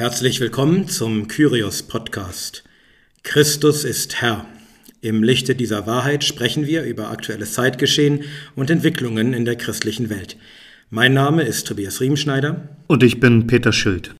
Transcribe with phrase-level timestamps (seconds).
[0.00, 2.64] Herzlich willkommen zum Kyrios Podcast.
[3.22, 4.46] Christus ist Herr.
[5.02, 8.24] Im Lichte dieser Wahrheit sprechen wir über aktuelles Zeitgeschehen
[8.56, 10.38] und Entwicklungen in der christlichen Welt.
[10.88, 12.78] Mein Name ist Tobias Riemschneider.
[12.86, 14.14] Und ich bin Peter Schild.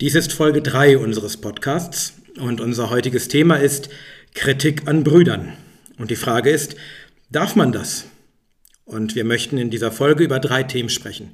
[0.00, 3.88] Dies ist Folge 3 unseres Podcasts und unser heutiges Thema ist
[4.34, 5.54] Kritik an Brüdern.
[5.98, 6.76] Und die Frage ist,
[7.28, 8.04] darf man das?
[8.84, 11.32] Und wir möchten in dieser Folge über drei Themen sprechen.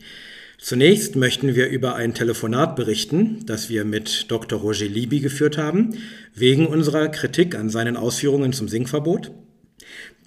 [0.60, 4.58] Zunächst möchten wir über ein Telefonat berichten, das wir mit Dr.
[4.58, 5.94] Roger Libby geführt haben,
[6.34, 9.30] wegen unserer Kritik an seinen Ausführungen zum Singverbot.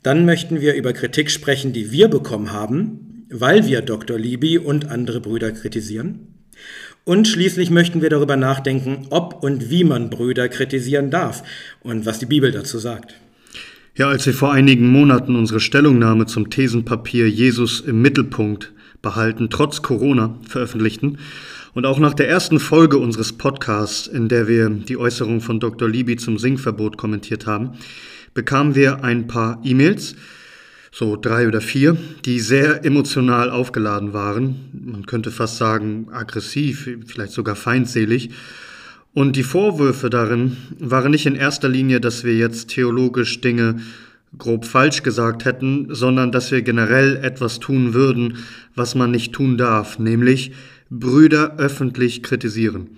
[0.04, 4.18] Dann möchten wir über Kritik sprechen, die wir bekommen haben, weil wir Dr.
[4.18, 6.28] Libby und andere Brüder kritisieren.
[7.04, 11.44] Und schließlich möchten wir darüber nachdenken, ob und wie man Brüder kritisieren darf
[11.82, 13.16] und was die Bibel dazu sagt.
[13.98, 19.82] Ja, als wir vor einigen Monaten unsere Stellungnahme zum Thesenpapier Jesus im Mittelpunkt behalten, trotz
[19.82, 21.18] Corona veröffentlichten.
[21.74, 25.88] Und auch nach der ersten Folge unseres Podcasts, in der wir die Äußerung von Dr.
[25.88, 27.72] Libby zum Singverbot kommentiert haben,
[28.34, 30.16] bekamen wir ein paar E-Mails,
[30.92, 34.70] so drei oder vier, die sehr emotional aufgeladen waren.
[34.74, 38.32] Man könnte fast sagen aggressiv, vielleicht sogar feindselig.
[39.14, 43.80] Und die Vorwürfe darin waren nicht in erster Linie, dass wir jetzt theologisch Dinge
[44.38, 48.38] grob falsch gesagt hätten, sondern dass wir generell etwas tun würden,
[48.76, 50.52] was man nicht tun darf, nämlich
[50.90, 52.90] Brüder öffentlich kritisieren.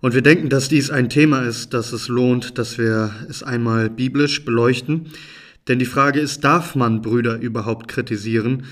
[0.00, 3.90] Und wir denken, dass dies ein Thema ist, dass es lohnt, dass wir es einmal
[3.90, 5.06] biblisch beleuchten.
[5.66, 8.64] Denn die Frage ist, darf man Brüder überhaupt kritisieren?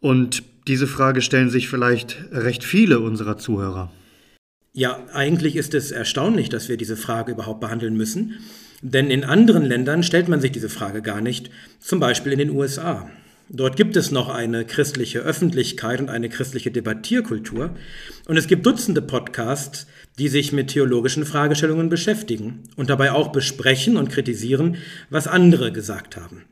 [0.00, 3.90] Und diese Frage stellen sich vielleicht recht viele unserer Zuhörer.
[4.74, 8.38] Ja, eigentlich ist es erstaunlich, dass wir diese Frage überhaupt behandeln müssen.
[8.80, 12.50] Denn in anderen Ländern stellt man sich diese Frage gar nicht, zum Beispiel in den
[12.50, 13.08] USA.
[13.50, 17.74] Dort gibt es noch eine christliche Öffentlichkeit und eine christliche Debattierkultur.
[18.26, 19.86] Und es gibt Dutzende Podcasts,
[20.18, 24.76] die sich mit theologischen Fragestellungen beschäftigen und dabei auch besprechen und kritisieren,
[25.10, 26.44] was andere gesagt haben.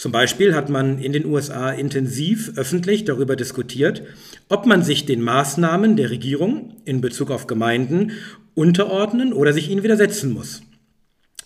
[0.00, 4.02] Zum Beispiel hat man in den USA intensiv öffentlich darüber diskutiert,
[4.48, 8.12] ob man sich den Maßnahmen der Regierung in Bezug auf Gemeinden
[8.54, 10.62] unterordnen oder sich ihnen widersetzen muss.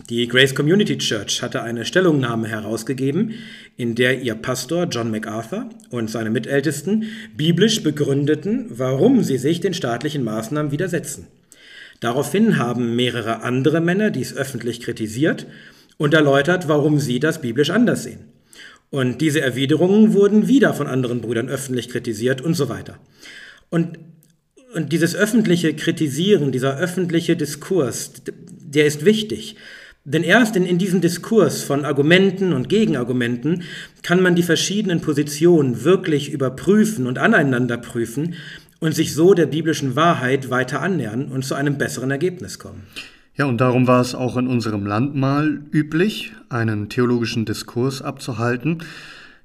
[0.09, 3.33] Die Grace Community Church hatte eine Stellungnahme herausgegeben,
[3.75, 9.73] in der ihr Pastor John MacArthur und seine Mitältesten biblisch begründeten, warum sie sich den
[9.73, 11.27] staatlichen Maßnahmen widersetzen.
[11.99, 15.45] Daraufhin haben mehrere andere Männer dies öffentlich kritisiert
[15.97, 18.34] und erläutert, warum sie das biblisch anders sehen.
[18.95, 22.97] Und diese Erwiderungen wurden wieder von anderen Brüdern öffentlich kritisiert und so weiter.
[23.69, 23.99] Und,
[24.73, 29.57] und dieses öffentliche Kritisieren, dieser öffentliche Diskurs, der ist wichtig.
[30.05, 33.63] Denn erst in, in diesem Diskurs von Argumenten und Gegenargumenten
[34.01, 38.35] kann man die verschiedenen Positionen wirklich überprüfen und aneinander prüfen
[38.79, 42.83] und sich so der biblischen Wahrheit weiter annähern und zu einem besseren Ergebnis kommen.
[43.37, 48.81] Ja, und darum war es auch in unserem Land mal üblich, einen theologischen Diskurs abzuhalten,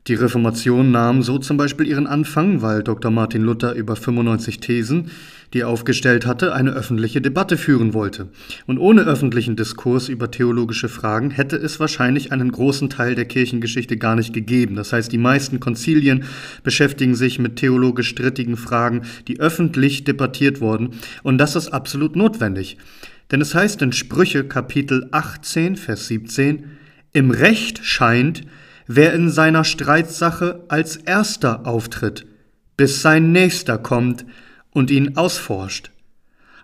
[0.07, 3.11] die Reformation nahm so zum Beispiel ihren Anfang, weil Dr.
[3.11, 5.11] Martin Luther über 95 Thesen,
[5.53, 8.29] die er aufgestellt hatte, eine öffentliche Debatte führen wollte.
[8.67, 13.99] Und ohne öffentlichen Diskurs über theologische Fragen hätte es wahrscheinlich einen großen Teil der Kirchengeschichte
[13.99, 14.75] gar nicht gegeben.
[14.75, 16.25] Das heißt, die meisten Konzilien
[16.63, 20.95] beschäftigen sich mit theologisch strittigen Fragen, die öffentlich debattiert wurden.
[21.23, 22.79] Und das ist absolut notwendig.
[23.31, 26.65] Denn es heißt in Sprüche Kapitel 18, Vers 17,
[27.13, 28.43] im Recht scheint,
[28.87, 32.27] wer in seiner Streitsache als erster auftritt,
[32.77, 34.25] bis sein Nächster kommt
[34.73, 35.91] und ihn ausforscht.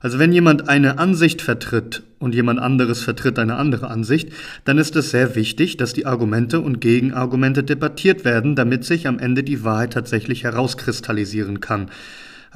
[0.00, 4.30] Also wenn jemand eine Ansicht vertritt und jemand anderes vertritt eine andere Ansicht,
[4.64, 9.18] dann ist es sehr wichtig, dass die Argumente und Gegenargumente debattiert werden, damit sich am
[9.18, 11.90] Ende die Wahrheit tatsächlich herauskristallisieren kann.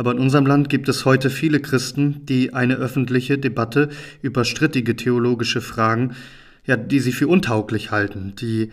[0.01, 3.91] Aber in unserem Land gibt es heute viele Christen, die eine öffentliche Debatte
[4.23, 6.17] über strittige theologische Fragen,
[6.65, 8.71] ja, die sie für untauglich halten, die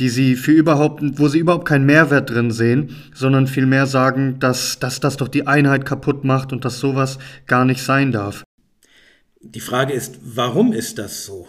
[0.00, 4.80] die sie für überhaupt, wo sie überhaupt keinen Mehrwert drin sehen, sondern vielmehr sagen, dass,
[4.80, 8.42] dass das doch die Einheit kaputt macht und dass sowas gar nicht sein darf.
[9.40, 11.46] Die Frage ist, warum ist das so?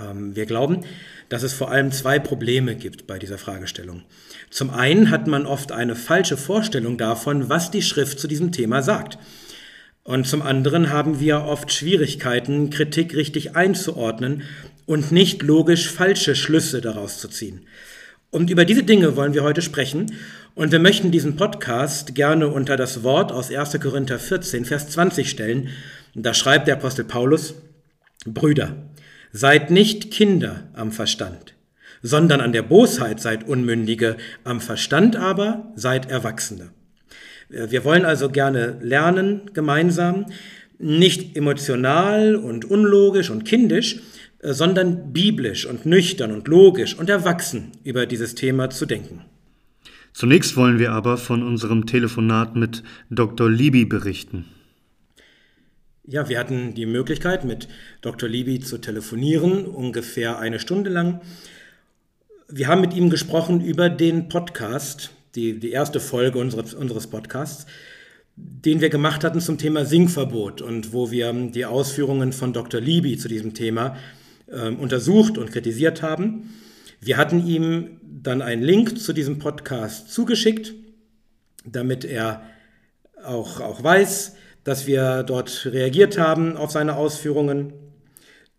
[0.00, 0.80] Ähm, wir glauben,
[1.28, 4.02] dass es vor allem zwei Probleme gibt bei dieser Fragestellung.
[4.50, 8.82] Zum einen hat man oft eine falsche Vorstellung davon, was die Schrift zu diesem Thema
[8.82, 9.18] sagt.
[10.02, 14.42] Und zum anderen haben wir oft Schwierigkeiten, Kritik richtig einzuordnen
[14.86, 17.60] und nicht logisch falsche Schlüsse daraus zu ziehen.
[18.30, 20.12] Und über diese Dinge wollen wir heute sprechen.
[20.54, 23.78] Und wir möchten diesen Podcast gerne unter das Wort aus 1.
[23.80, 25.68] Korinther 14, Vers 20 stellen.
[26.14, 27.54] Da schreibt der Apostel Paulus,
[28.26, 28.76] Brüder,
[29.32, 31.54] seid nicht Kinder am Verstand,
[32.02, 36.70] sondern an der Bosheit seid Unmündige, am Verstand aber seid Erwachsene.
[37.48, 40.26] Wir wollen also gerne lernen gemeinsam,
[40.78, 44.00] nicht emotional und unlogisch und kindisch,
[44.38, 49.22] äh, sondern biblisch und nüchtern und logisch und erwachsen über dieses Thema zu denken.
[50.12, 53.48] Zunächst wollen wir aber von unserem Telefonat mit Dr.
[53.50, 54.46] Libby berichten.
[56.10, 57.68] Ja, wir hatten die Möglichkeit, mit
[58.00, 58.28] Dr.
[58.28, 61.20] Libby zu telefonieren, ungefähr eine Stunde lang.
[62.48, 67.66] Wir haben mit ihm gesprochen über den Podcast, die, die erste Folge unseres, unseres Podcasts,
[68.34, 72.80] den wir gemacht hatten zum Thema Singverbot und wo wir die Ausführungen von Dr.
[72.80, 73.96] Libby zu diesem Thema
[74.48, 76.50] äh, untersucht und kritisiert haben.
[77.00, 80.74] Wir hatten ihm dann einen Link zu diesem Podcast zugeschickt,
[81.64, 82.42] damit er
[83.24, 84.34] auch, auch weiß,
[84.64, 87.72] dass wir dort reagiert haben auf seine Ausführungen.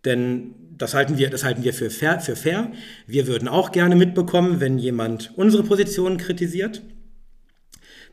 [0.05, 2.71] Denn das halten wir, das halten wir für, fair, für fair.
[3.07, 6.81] Wir würden auch gerne mitbekommen, wenn jemand unsere Position kritisiert.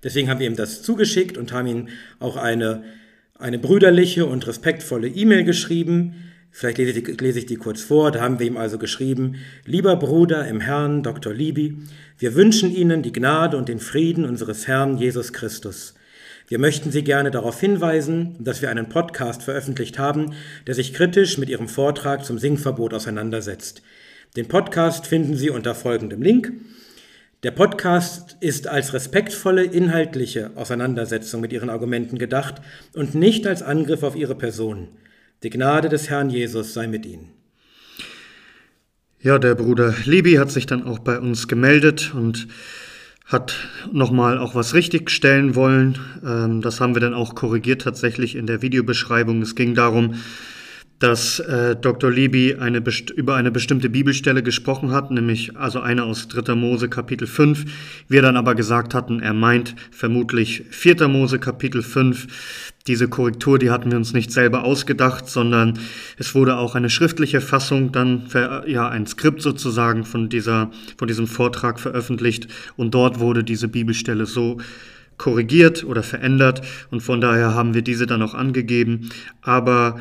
[0.02, 1.88] Deswegen haben wir ihm das zugeschickt und haben ihm
[2.20, 2.84] auch eine,
[3.34, 6.14] eine brüderliche und respektvolle E-Mail geschrieben,
[6.50, 8.10] Vielleicht lese ich, lese ich, die kurz vor.
[8.10, 11.32] Da haben wir ihm also geschrieben, lieber Bruder im Herrn, Dr.
[11.32, 11.76] Liby,
[12.18, 15.94] wir wünschen Ihnen die Gnade und den Frieden unseres Herrn Jesus Christus.
[16.50, 20.32] Wir möchten Sie gerne darauf hinweisen, dass wir einen Podcast veröffentlicht haben,
[20.66, 23.82] der sich kritisch mit Ihrem Vortrag zum Singverbot auseinandersetzt.
[24.34, 26.54] Den Podcast finden Sie unter folgendem Link.
[27.42, 32.62] Der Podcast ist als respektvolle inhaltliche Auseinandersetzung mit Ihren Argumenten gedacht
[32.94, 34.88] und nicht als Angriff auf Ihre Person.
[35.42, 37.28] Die Gnade des Herrn Jesus sei mit Ihnen.
[39.20, 42.48] Ja, der Bruder Libi hat sich dann auch bei uns gemeldet und
[43.28, 45.98] hat nochmal auch was richtigstellen wollen.
[46.24, 49.42] Ähm, das haben wir dann auch korrigiert tatsächlich in der Videobeschreibung.
[49.42, 50.14] Es ging darum,
[50.98, 52.10] dass äh, Dr.
[52.10, 52.82] Libby eine
[53.14, 56.54] über eine bestimmte Bibelstelle gesprochen hat, nämlich also eine aus 3.
[56.54, 57.64] Mose Kapitel 5.
[58.08, 61.06] Wir dann aber gesagt hatten, er meint vermutlich 4.
[61.08, 62.26] Mose Kapitel 5
[62.88, 65.78] diese Korrektur, die hatten wir uns nicht selber ausgedacht, sondern
[66.16, 68.26] es wurde auch eine schriftliche Fassung, dann
[68.66, 74.24] ja ein Skript sozusagen von dieser von diesem Vortrag veröffentlicht und dort wurde diese Bibelstelle
[74.24, 74.58] so
[75.18, 79.10] korrigiert oder verändert und von daher haben wir diese dann auch angegeben,
[79.42, 80.00] aber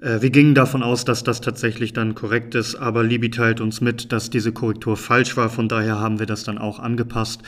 [0.00, 4.12] wir gingen davon aus, dass das tatsächlich dann korrekt ist, aber Libi teilt uns mit,
[4.12, 5.48] dass diese Korrektur falsch war.
[5.48, 7.40] Von daher haben wir das dann auch angepasst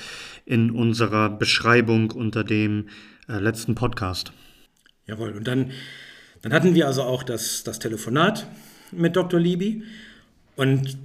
[0.46, 2.88] in unserer Beschreibung unter dem
[3.28, 4.32] äh, letzten Podcast.
[5.06, 5.72] Jawohl, und dann,
[6.40, 8.46] dann hatten wir also auch das, das Telefonat
[8.92, 9.38] mit Dr.
[9.38, 9.82] Liby
[10.56, 10.96] und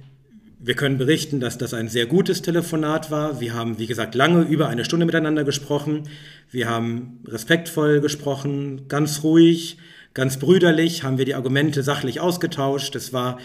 [0.58, 3.38] wir können berichten, dass das ein sehr gutes Telefonat war.
[3.38, 6.08] Wir haben, wie gesagt, lange über eine Stunde miteinander gesprochen.
[6.50, 9.76] Wir haben respektvoll gesprochen, ganz ruhig,
[10.14, 12.94] ganz brüderlich, haben wir die Argumente sachlich ausgetauscht.
[12.94, 13.38] Es war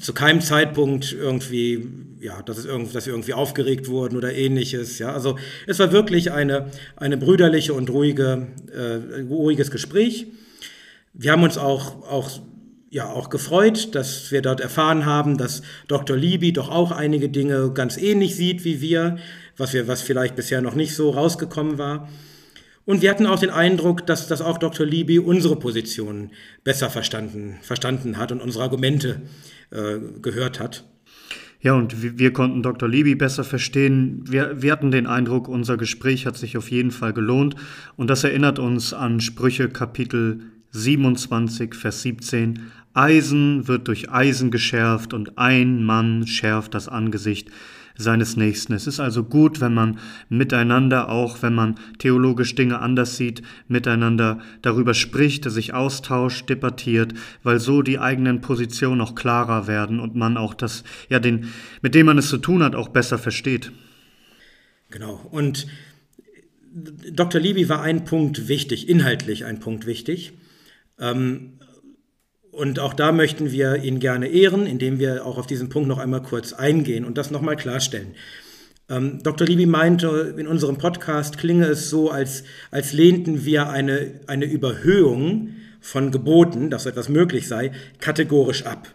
[0.00, 1.86] zu keinem Zeitpunkt irgendwie,
[2.20, 4.98] ja, dass, es irgendwie, dass wir irgendwie aufgeregt wurden oder ähnliches.
[4.98, 10.26] Ja, also es war wirklich eine, eine brüderliche und ruhige, äh, ruhiges Gespräch.
[11.14, 12.40] Wir haben uns auch, auch,
[12.90, 16.16] ja, auch gefreut, dass wir dort erfahren haben, dass Dr.
[16.16, 19.18] Libby doch auch einige Dinge ganz ähnlich sieht wie wir,
[19.56, 22.08] was wir, was vielleicht bisher noch nicht so rausgekommen war.
[22.88, 24.86] Und wir hatten auch den Eindruck, dass, dass auch Dr.
[24.86, 26.30] Libby unsere Position
[26.64, 29.20] besser verstanden, verstanden hat und unsere Argumente
[29.70, 30.84] äh, gehört hat.
[31.60, 32.88] Ja, und wir konnten Dr.
[32.88, 34.24] Libby besser verstehen.
[34.26, 37.56] Wir, wir hatten den Eindruck, unser Gespräch hat sich auf jeden Fall gelohnt.
[37.96, 42.70] Und das erinnert uns an Sprüche Kapitel 27, Vers 17.
[42.94, 47.50] Eisen wird durch Eisen geschärft und ein Mann schärft das Angesicht
[47.98, 48.72] seines Nächsten.
[48.72, 54.38] Es ist also gut, wenn man miteinander, auch wenn man theologisch Dinge anders sieht, miteinander
[54.62, 57.12] darüber spricht, sich austauscht, debattiert,
[57.42, 61.48] weil so die eigenen Positionen auch klarer werden und man auch das, ja, den,
[61.82, 63.72] mit dem man es zu tun hat, auch besser versteht.
[64.90, 65.20] Genau.
[65.30, 65.66] Und
[66.72, 67.40] Dr.
[67.40, 70.34] Libby war ein Punkt wichtig, inhaltlich ein Punkt wichtig.
[71.00, 71.57] Ähm,
[72.58, 75.98] und auch da möchten wir ihn gerne ehren, indem wir auch auf diesen Punkt noch
[75.98, 78.16] einmal kurz eingehen und das nochmal klarstellen.
[78.90, 79.46] Ähm, Dr.
[79.46, 85.50] Libby meinte, in unserem Podcast klinge es so, als, als lehnten wir eine, eine Überhöhung
[85.80, 88.92] von Geboten, dass so etwas möglich sei, kategorisch ab.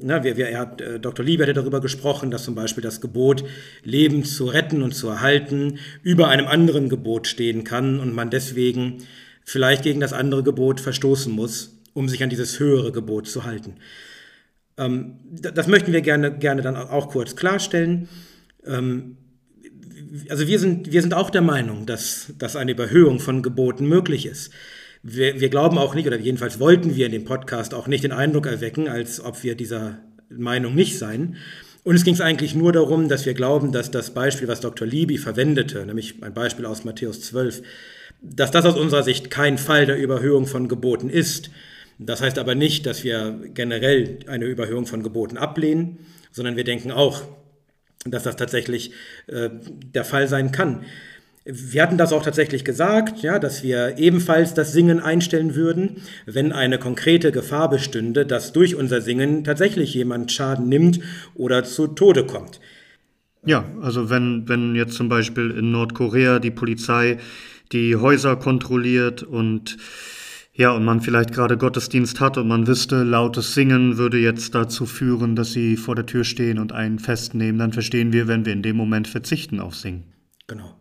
[0.00, 1.26] Na, wir, wir, er hat, äh, Dr.
[1.26, 3.44] Liebe hatte darüber gesprochen, dass zum Beispiel das Gebot,
[3.84, 9.04] Leben zu retten und zu erhalten, über einem anderen Gebot stehen kann und man deswegen
[9.44, 13.74] vielleicht gegen das andere Gebot verstoßen muss um sich an dieses höhere Gebot zu halten.
[14.78, 18.08] Ähm, das möchten wir gerne, gerne dann auch kurz klarstellen.
[18.66, 19.16] Ähm,
[20.28, 24.26] also wir sind, wir sind auch der Meinung, dass, dass eine Überhöhung von Geboten möglich
[24.26, 24.52] ist.
[25.02, 28.12] Wir, wir glauben auch nicht, oder jedenfalls wollten wir in dem Podcast auch nicht den
[28.12, 31.36] Eindruck erwecken, als ob wir dieser Meinung nicht seien.
[31.84, 34.86] Und es ging es eigentlich nur darum, dass wir glauben, dass das Beispiel, was Dr.
[34.86, 37.62] Libby verwendete, nämlich ein Beispiel aus Matthäus 12,
[38.22, 41.50] Dass das aus unserer Sicht kein Fall der Überhöhung von Geboten ist,
[42.06, 45.98] das heißt aber nicht, dass wir generell eine Überhöhung von Geboten ablehnen,
[46.30, 47.22] sondern wir denken auch,
[48.04, 48.92] dass das tatsächlich
[49.26, 49.50] äh,
[49.94, 50.84] der Fall sein kann.
[51.44, 56.52] Wir hatten das auch tatsächlich gesagt, ja, dass wir ebenfalls das Singen einstellen würden, wenn
[56.52, 61.00] eine konkrete Gefahr bestünde, dass durch unser Singen tatsächlich jemand Schaden nimmt
[61.34, 62.60] oder zu Tode kommt.
[63.44, 67.18] Ja, also wenn, wenn jetzt zum Beispiel in Nordkorea die Polizei
[67.72, 69.78] die Häuser kontrolliert und
[70.54, 74.84] ja, und man vielleicht gerade Gottesdienst hat und man wüsste, lautes Singen würde jetzt dazu
[74.84, 78.52] führen, dass sie vor der Tür stehen und einen festnehmen, dann verstehen wir, wenn wir
[78.52, 80.04] in dem Moment verzichten auf Singen.
[80.46, 80.74] Genau.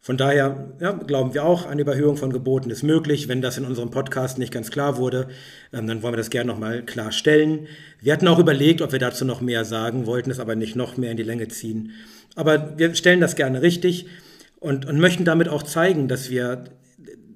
[0.00, 3.26] Von daher ja, glauben wir auch, eine Überhöhung von Geboten ist möglich.
[3.28, 5.28] Wenn das in unserem Podcast nicht ganz klar wurde,
[5.72, 7.68] ähm, dann wollen wir das gerne nochmal klarstellen.
[8.00, 10.98] Wir hatten auch überlegt, ob wir dazu noch mehr sagen, wollten es aber nicht noch
[10.98, 11.92] mehr in die Länge ziehen.
[12.36, 14.06] Aber wir stellen das gerne richtig
[14.60, 16.64] und, und möchten damit auch zeigen, dass wir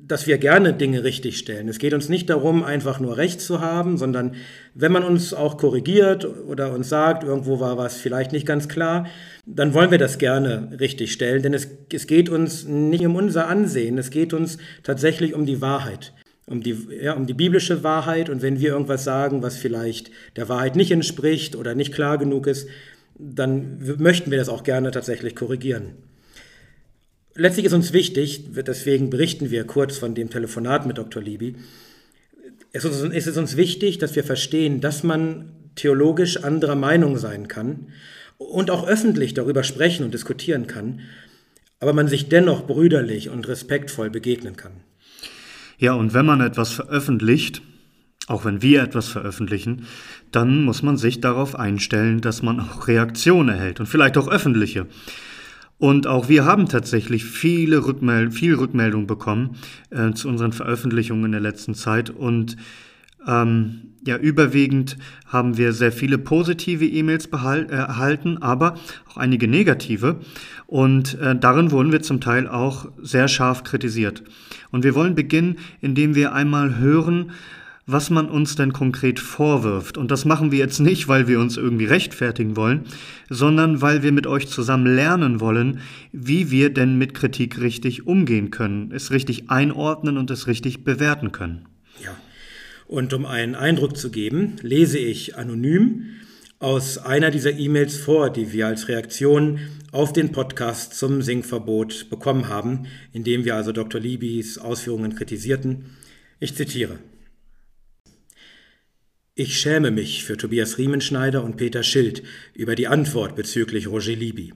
[0.08, 1.68] dass wir gerne Dinge richtig stellen.
[1.68, 4.34] Es geht uns nicht darum, einfach nur Recht zu haben, sondern
[4.74, 9.06] wenn man uns auch korrigiert oder uns sagt, irgendwo war was vielleicht nicht ganz klar,
[9.46, 13.48] dann wollen wir das gerne richtig stellen, denn es, es geht uns nicht um unser
[13.48, 16.14] Ansehen, es geht uns tatsächlich um die Wahrheit.
[16.46, 20.48] Um die, ja, um die biblische Wahrheit und wenn wir irgendwas sagen, was vielleicht der
[20.48, 22.68] Wahrheit nicht entspricht oder nicht klar genug ist,
[23.18, 26.07] dann möchten wir das auch gerne tatsächlich korrigieren
[27.38, 31.23] letztlich ist uns wichtig, deswegen berichten wir kurz von dem Telefonat mit Dr.
[31.23, 31.54] Libby,
[32.73, 37.87] es ist uns wichtig, dass wir verstehen, dass man theologisch anderer Meinung sein kann
[38.37, 41.00] und auch öffentlich darüber sprechen und diskutieren kann,
[41.80, 44.73] aber man sich dennoch brüderlich und respektvoll begegnen kann.
[45.78, 47.62] Ja, und wenn man etwas veröffentlicht,
[48.26, 49.87] auch wenn wir etwas veröffentlichen,
[50.33, 54.87] dann muss man sich darauf einstellen, dass man auch Reaktionen erhält und vielleicht auch öffentliche.
[55.78, 59.56] Und auch wir haben tatsächlich viele Rückmeld viel Rückmeldung bekommen
[59.90, 62.11] äh, zu unseren Veröffentlichungen in der letzten Zeit.
[62.11, 62.56] Und
[63.26, 68.75] ähm, ja, überwiegend haben wir sehr viele positive E-Mails äh, erhalten, aber
[69.08, 70.20] auch einige negative.
[70.66, 74.25] Und äh, darin wurden wir zum Teil auch sehr scharf kritisiert.
[74.70, 77.32] Und wir wollen beginnen, indem wir einmal hören,
[77.88, 79.97] was man uns denn konkret vorwirft.
[79.97, 82.85] Und das machen wir jetzt nicht, weil wir uns irgendwie rechtfertigen wollen,
[83.30, 85.80] sondern weil wir mit euch zusammen lernen wollen,
[86.12, 91.33] wie wir denn mit Kritik richtig umgehen können, es richtig einordnen und es richtig bewerten
[91.33, 91.64] können.
[92.04, 92.14] Ja,
[92.87, 96.07] und um einen Eindruck zu geben, lese ich anonym
[96.59, 99.61] aus einer dieser E-Mails vor, die wir als Reaktion
[99.92, 104.00] auf den Podcast zum Singverbot bekommen haben, indem wir also Dr.
[104.00, 105.97] Libys Ausführungen kritisierten.
[106.38, 106.99] Ich zitiere.
[109.40, 114.52] Ich schäme mich für Tobias Riemenschneider und Peter Schild über die Antwort bezüglich Roger Libby.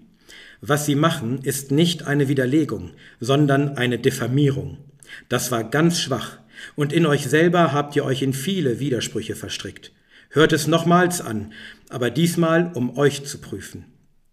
[0.60, 4.78] Was sie machen, ist nicht eine Widerlegung, sondern eine Diffamierung.
[5.28, 6.38] Das war ganz schwach,
[6.74, 9.92] und in euch selber habt ihr euch in viele Widersprüche verstrickt.
[10.30, 11.52] Hört es nochmals an,
[11.88, 13.84] aber diesmal um euch zu prüfen.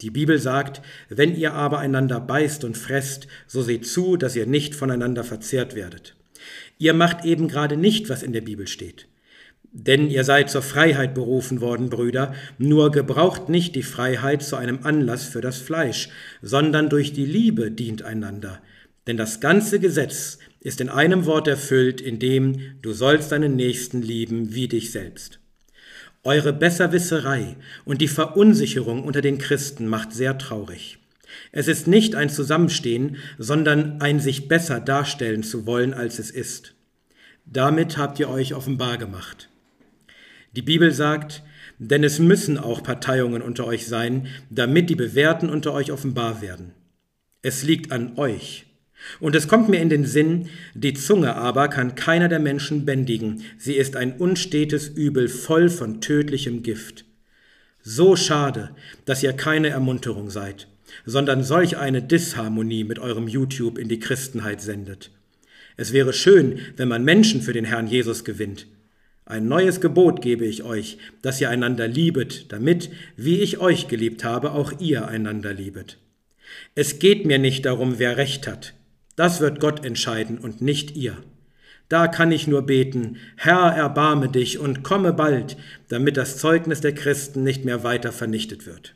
[0.02, 4.48] Die Bibel sagt, wenn ihr aber einander beißt und fresst, so seht zu, dass ihr
[4.48, 6.16] nicht voneinander verzehrt werdet.
[6.80, 9.06] Ihr macht eben gerade nicht, was in der Bibel steht.
[9.72, 14.80] Denn ihr seid zur Freiheit berufen worden, Brüder, nur gebraucht nicht die Freiheit zu einem
[14.84, 16.10] Anlass für das Fleisch,
[16.42, 18.62] sondern durch die Liebe dient einander.
[19.06, 24.02] Denn das ganze Gesetz ist in einem Wort erfüllt, in dem du sollst deinen Nächsten
[24.02, 25.40] lieben wie dich selbst.
[26.24, 30.98] Eure Besserwisserei und die Verunsicherung unter den Christen macht sehr traurig.
[31.52, 36.76] Es ist nicht ein Zusammenstehen, sondern ein sich besser darstellen zu wollen, als es ist.
[37.46, 39.49] Damit habt ihr euch offenbar gemacht.
[40.56, 41.44] Die Bibel sagt,
[41.78, 46.74] denn es müssen auch Parteiungen unter euch sein, damit die Bewährten unter euch offenbar werden.
[47.42, 48.66] Es liegt an euch.
[49.22, 53.44] Und es kommt mir in den Sinn, die Zunge aber kann keiner der Menschen bändigen,
[53.58, 57.06] sie ist ein unstetes Übel voll von tödlichem Gift.
[57.82, 58.72] So schade,
[59.06, 60.68] dass ihr keine Ermunterung seid,
[61.06, 65.12] sondern solch eine Disharmonie mit eurem YouTube in die Christenheit sendet.
[65.78, 68.68] Es wäre schön, wenn man Menschen für den Herrn Jesus gewinnt,
[69.30, 74.24] ein neues Gebot gebe ich euch, dass ihr einander liebet, damit, wie ich euch geliebt
[74.24, 76.00] habe, auch ihr einander liebet.
[76.74, 78.74] Es geht mir nicht darum, wer recht hat.
[79.16, 81.16] Das wird Gott entscheiden und nicht ihr.
[81.90, 85.58] Da kann ich nur beten, Herr, erbarme dich und komme bald,
[85.90, 88.96] damit das Zeugnis der Christen nicht mehr weiter vernichtet wird.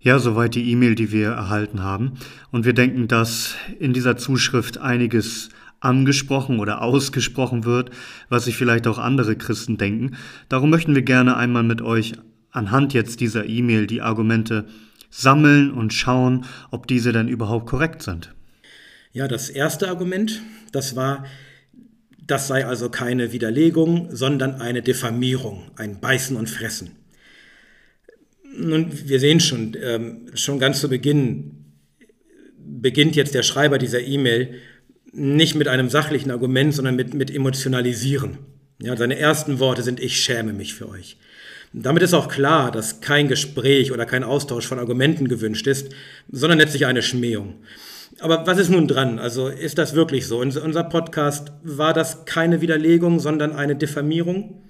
[0.00, 2.14] Ja, soweit die E-Mail, die wir erhalten haben.
[2.50, 5.50] Und wir denken, dass in dieser Zuschrift einiges
[5.80, 7.90] angesprochen oder ausgesprochen wird,
[8.28, 10.16] was sich vielleicht auch andere Christen denken.
[10.48, 12.14] Darum möchten wir gerne einmal mit euch
[12.50, 14.66] anhand jetzt dieser E-Mail die Argumente
[15.10, 18.34] sammeln und schauen, ob diese denn überhaupt korrekt sind.
[19.12, 21.24] Ja, das erste Argument, das war,
[22.26, 26.92] das sei also keine Widerlegung, sondern eine Diffamierung, ein Beißen und Fressen.
[28.56, 31.64] Nun, wir sehen schon, ähm, schon ganz zu Beginn
[32.58, 34.60] beginnt jetzt der Schreiber dieser E-Mail
[35.14, 38.38] nicht mit einem sachlichen Argument, sondern mit, mit Emotionalisieren.
[38.80, 41.16] Ja, seine ersten Worte sind, ich schäme mich für euch.
[41.72, 45.92] Damit ist auch klar, dass kein Gespräch oder kein Austausch von Argumenten gewünscht ist,
[46.30, 47.56] sondern letztlich eine Schmähung.
[48.20, 49.18] Aber was ist nun dran?
[49.18, 50.40] Also ist das wirklich so?
[50.40, 54.63] In unser Podcast war das keine Widerlegung, sondern eine Diffamierung?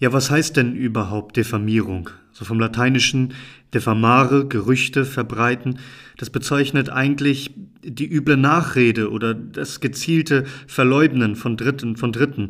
[0.00, 2.08] Ja, was heißt denn überhaupt Diffamierung?
[2.32, 3.34] So vom Lateinischen
[3.74, 5.78] diffamare, Gerüchte verbreiten.
[6.16, 7.50] Das bezeichnet eigentlich
[7.84, 12.48] die üble Nachrede oder das gezielte Verleugnen von Dritten, von Dritten.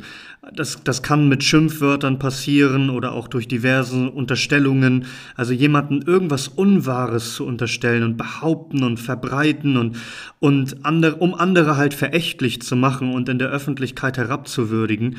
[0.54, 5.07] Das, das kann mit Schimpfwörtern passieren oder auch durch diverse Unterstellungen.
[5.35, 9.97] Also jemanden irgendwas Unwahres zu unterstellen und behaupten und verbreiten und,
[10.38, 15.16] und andere, um andere halt verächtlich zu machen und in der Öffentlichkeit herabzuwürdigen.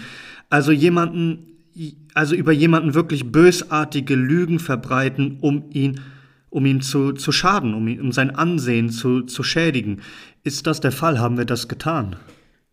[0.49, 1.50] Also jemanden
[2.13, 6.01] also über jemanden wirklich bösartige Lügen verbreiten, um ihn,
[6.49, 10.01] um ihm zu, zu schaden, um, ihn, um sein Ansehen zu, zu schädigen.
[10.43, 11.19] Ist das der Fall?
[11.19, 12.15] Haben wir das getan?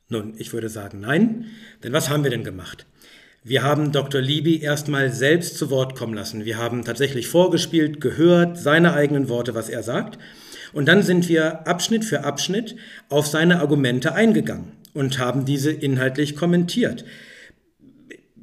[0.09, 1.47] Nun, ich würde sagen nein,
[1.85, 2.87] denn was haben wir denn gemacht?
[3.45, 4.21] Wir haben Dr.
[4.21, 6.45] Libby erstmal selbst zu Wort kommen lassen.
[6.45, 10.19] Wir haben tatsächlich vorgespielt, gehört, seine eigenen Worte, was er sagt.
[10.73, 12.77] Und dann sind wir Abschnitt für Abschnitt
[13.09, 17.05] auf seine Argumente eingegangen und haben diese inhaltlich kommentiert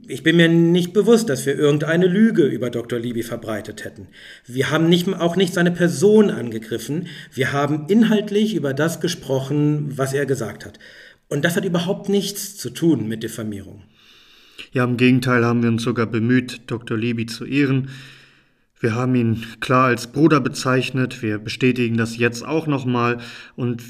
[0.07, 2.99] ich bin mir nicht bewusst, dass wir irgendeine Lüge über Dr.
[2.99, 4.07] Libby verbreitet hätten.
[4.45, 7.07] Wir haben nicht, auch nicht seine Person angegriffen.
[7.33, 10.79] Wir haben inhaltlich über das gesprochen, was er gesagt hat.
[11.27, 13.83] Und das hat überhaupt nichts zu tun mit Diffamierung.
[14.71, 16.97] Ja, im Gegenteil haben wir uns sogar bemüht, Dr.
[16.97, 17.89] Libby zu ehren.
[18.85, 23.17] Wir haben ihn klar als Bruder bezeichnet, wir bestätigen das jetzt auch nochmal
[23.55, 23.81] und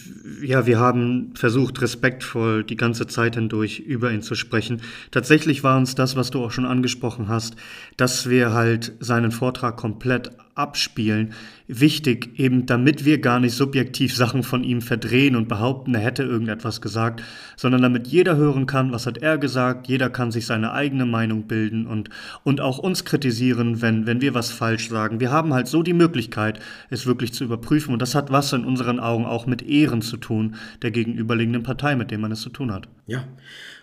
[0.41, 4.81] ja, wir haben versucht, respektvoll die ganze Zeit hindurch über ihn zu sprechen.
[5.11, 7.57] Tatsächlich war uns das, was du auch schon angesprochen hast,
[7.97, 11.33] dass wir halt seinen Vortrag komplett abspielen,
[11.67, 16.23] wichtig, eben damit wir gar nicht subjektiv Sachen von ihm verdrehen und behaupten, er hätte
[16.23, 17.21] irgendetwas gesagt,
[17.57, 21.43] sondern damit jeder hören kann, was hat er gesagt, jeder kann sich seine eigene Meinung
[21.43, 22.09] bilden und,
[22.43, 25.19] und auch uns kritisieren, wenn, wenn wir was falsch sagen.
[25.19, 28.63] Wir haben halt so die Möglichkeit, es wirklich zu überprüfen und das hat was in
[28.63, 32.49] unseren Augen auch mit Ehren zu tun, der gegenüberliegenden Partei, mit dem man es zu
[32.49, 32.87] tun hat.
[33.07, 33.25] Ja,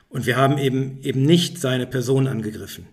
[0.08, 2.86] und wir haben eben, eben nicht seine Person angegriffen.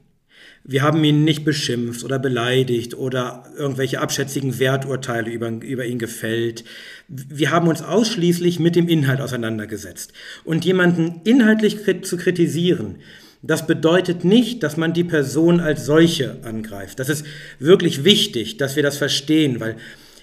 [0.71, 6.63] Wir haben ihn nicht beschimpft oder beleidigt oder irgendwelche abschätzigen Werturteile über, über ihn gefällt.
[7.08, 10.13] Wir haben uns ausschließlich mit dem Inhalt auseinandergesetzt.
[10.43, 12.97] Und jemanden inhaltlich zu kritisieren,
[13.41, 16.99] das bedeutet nicht, dass man die Person als solche angreift.
[16.99, 17.25] Das ist
[17.58, 19.75] wirklich wichtig, dass wir das verstehen, weil,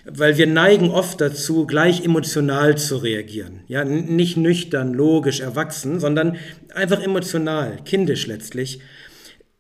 [0.05, 3.63] weil wir neigen oft dazu, gleich emotional zu reagieren.
[3.67, 6.37] Ja, nicht nüchtern, logisch, erwachsen, sondern
[6.73, 8.79] einfach emotional, kindisch letztlich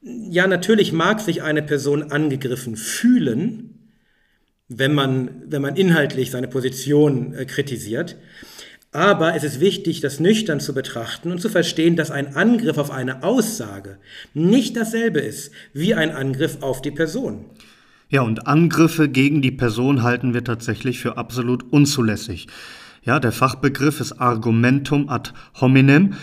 [0.02, 3.90] ja, natürlich mag sich eine Person angegriffen fühlen,
[4.68, 8.16] wenn man, wenn man inhaltlich seine Position äh, kritisiert.
[8.92, 12.90] Aber es ist wichtig, das nüchtern zu betrachten und zu verstehen, dass ein Angriff auf
[12.90, 13.98] eine Aussage
[14.32, 17.44] nicht dasselbe ist wie ein Angriff auf die Person.
[18.08, 22.46] Ja, und Angriffe gegen die Person halten wir tatsächlich für absolut unzulässig.
[23.02, 26.14] Ja, der Fachbegriff ist Argumentum ad hominem.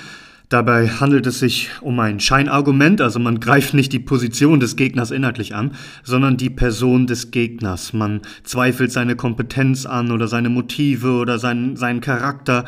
[0.54, 5.10] Dabei handelt es sich um ein Scheinargument, also man greift nicht die Position des Gegners
[5.10, 5.72] inhaltlich an,
[6.04, 7.92] sondern die Person des Gegners.
[7.92, 12.66] Man zweifelt seine Kompetenz an oder seine Motive oder seinen, seinen Charakter.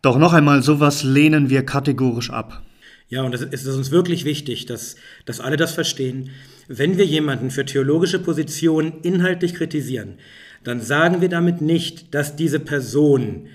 [0.00, 2.62] Doch noch einmal, sowas lehnen wir kategorisch ab.
[3.10, 6.30] Ja, und es ist uns wirklich wichtig, dass, dass alle das verstehen.
[6.68, 10.14] Wenn wir jemanden für theologische Positionen inhaltlich kritisieren,
[10.62, 13.48] dann sagen wir damit nicht, dass diese Person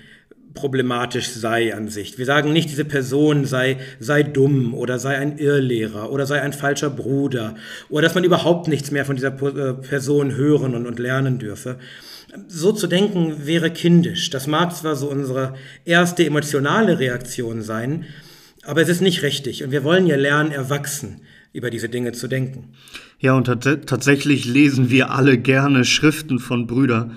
[0.54, 2.18] problematisch sei an sich.
[2.18, 6.52] Wir sagen nicht, diese Person sei, sei dumm oder sei ein Irrlehrer oder sei ein
[6.52, 7.54] falscher Bruder
[7.88, 11.78] oder dass man überhaupt nichts mehr von dieser äh, Person hören und, und lernen dürfe.
[12.48, 14.30] So zu denken wäre kindisch.
[14.30, 18.04] Das mag zwar so unsere erste emotionale Reaktion sein,
[18.64, 19.64] aber es ist nicht richtig.
[19.64, 22.74] Und wir wollen ja lernen, erwachsen über diese Dinge zu denken.
[23.18, 27.16] Ja, und tatsächlich lesen wir alle gerne Schriften von Brüdern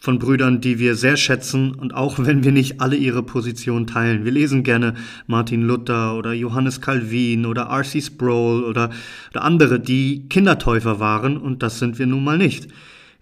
[0.00, 4.24] von Brüdern, die wir sehr schätzen und auch wenn wir nicht alle ihre Position teilen.
[4.24, 4.94] Wir lesen gerne
[5.26, 8.00] Martin Luther oder Johannes Calvin oder R.C.
[8.00, 8.90] Sproul oder,
[9.30, 12.68] oder andere, die Kindertäufer waren und das sind wir nun mal nicht.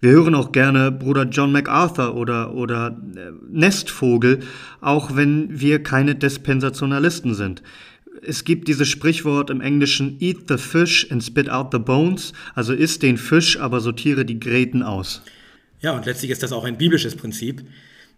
[0.01, 4.41] Wir hören auch gerne Bruder John MacArthur oder, oder äh, Nestvogel,
[4.83, 7.63] auch wenn wir keine Dispensationalisten sind.
[8.23, 12.75] Es gibt dieses Sprichwort im Englischen Eat the fish and spit out the bones, also
[12.75, 15.23] isst den Fisch, aber sortiere die Gräten aus.
[15.81, 17.67] Ja, und letztlich ist das auch ein biblisches Prinzip.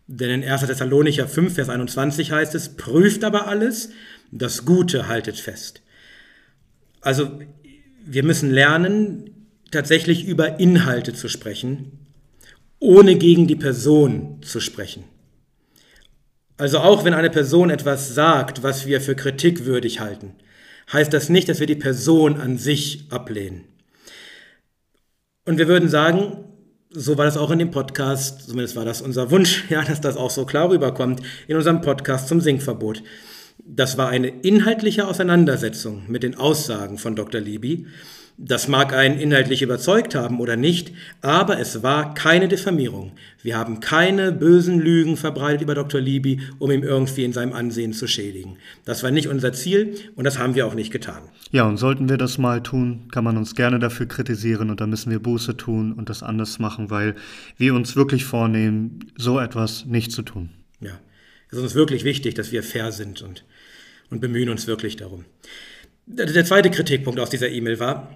[0.07, 0.63] Denn in 1.
[0.63, 3.91] Thessalonicher 5, Vers 21 heißt es, prüft aber alles,
[4.31, 5.83] das Gute haltet fest.
[7.01, 7.39] Also
[8.07, 12.07] wir müssen lernen, tatsächlich über Inhalte zu sprechen,
[12.79, 15.05] ohne gegen die Person zu sprechen.
[16.57, 20.35] Also auch wenn eine Person etwas sagt, was wir für kritikwürdig halten,
[20.93, 23.65] heißt das nicht, dass wir die Person an sich ablehnen.
[25.45, 26.45] Und wir würden sagen,
[26.91, 30.17] so war das auch in dem Podcast, zumindest war das unser Wunsch, ja, dass das
[30.17, 33.03] auch so klar rüberkommt, in unserem Podcast zum Sinkverbot.
[33.65, 37.41] Das war eine inhaltliche Auseinandersetzung mit den Aussagen von Dr.
[37.41, 37.87] Libby.
[38.41, 43.11] Das mag einen inhaltlich überzeugt haben oder nicht, aber es war keine Diffamierung.
[43.43, 46.01] Wir haben keine bösen Lügen verbreitet über Dr.
[46.01, 48.57] Libby, um ihm irgendwie in seinem Ansehen zu schädigen.
[48.85, 51.23] Das war nicht unser Ziel und das haben wir auch nicht getan.
[51.51, 54.91] Ja, und sollten wir das mal tun, kann man uns gerne dafür kritisieren und dann
[54.91, 57.17] müssen wir Buße tun und das anders machen, weil
[57.57, 60.51] wir uns wirklich vornehmen, so etwas nicht zu tun.
[60.81, 60.93] Ja,
[61.51, 63.45] es ist uns wirklich wichtig, dass wir fair sind und,
[64.11, 65.25] und bemühen uns wirklich darum.
[66.07, 68.15] Der zweite Kritikpunkt aus dieser E-Mail war,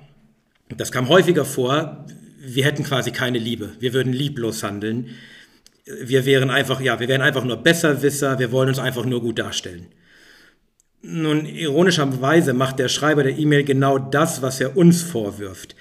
[0.76, 2.06] das kam häufiger vor,
[2.44, 5.10] wir hätten quasi keine Liebe, wir würden lieblos handeln.
[5.84, 9.38] Wir wären einfach, ja, wir wären einfach nur Besserwisser, wir wollen uns einfach nur gut
[9.38, 9.86] darstellen.
[11.02, 15.74] Nun, ironischerweise macht der Schreiber der E-Mail genau das, was er uns vorwirft.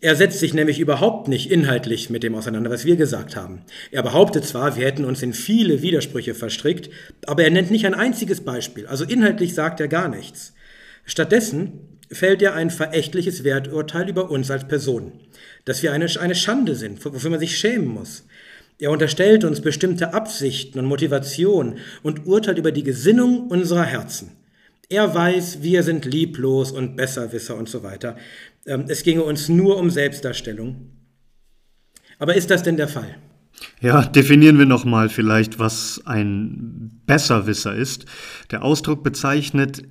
[0.00, 3.62] Er setzt sich nämlich überhaupt nicht inhaltlich mit dem auseinander, was wir gesagt haben.
[3.92, 6.90] Er behauptet zwar, wir hätten uns in viele Widersprüche verstrickt,
[7.26, 8.86] aber er nennt nicht ein einziges Beispiel.
[8.86, 10.54] Also inhaltlich sagt er gar nichts.
[11.04, 15.12] Stattdessen fällt er ein verächtliches Werturteil über uns als Person,
[15.64, 18.24] dass wir eine, eine Schande sind, wofür man sich schämen muss.
[18.78, 24.32] Er unterstellt uns bestimmte Absichten und Motivation und urteilt über die Gesinnung unserer Herzen.
[24.88, 28.16] Er weiß, wir sind lieblos und Besserwisser und so weiter.
[28.66, 30.90] Ähm, es ginge uns nur um Selbstdarstellung.
[32.18, 33.16] Aber ist das denn der Fall?
[33.80, 38.06] Ja, definieren wir nochmal vielleicht, was ein Besserwisser ist.
[38.50, 39.82] Der Ausdruck bezeichnet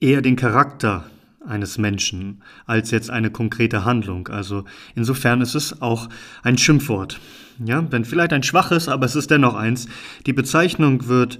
[0.00, 1.10] eher den Charakter
[1.46, 4.28] eines Menschen als jetzt eine konkrete Handlung.
[4.28, 6.08] Also insofern ist es auch
[6.42, 7.20] ein Schimpfwort.
[7.64, 9.88] Ja, wenn vielleicht ein schwaches, aber es ist dennoch eins.
[10.26, 11.38] Die Bezeichnung wird,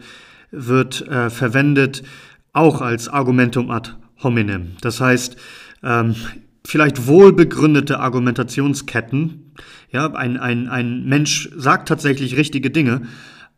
[0.50, 2.02] wird äh, verwendet
[2.52, 4.76] auch als Argumentum ad hominem.
[4.80, 5.36] Das heißt,
[5.82, 6.14] ähm,
[6.64, 9.54] vielleicht wohlbegründete Argumentationsketten.
[9.90, 13.02] Ja, ein, ein, ein Mensch sagt tatsächlich richtige Dinge,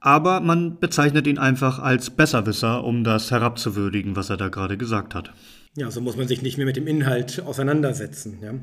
[0.01, 5.15] aber man bezeichnet ihn einfach als Besserwisser, um das herabzuwürdigen, was er da gerade gesagt
[5.15, 5.33] hat.
[5.77, 8.39] Ja, so muss man sich nicht mehr mit dem Inhalt auseinandersetzen.
[8.43, 8.55] Ja.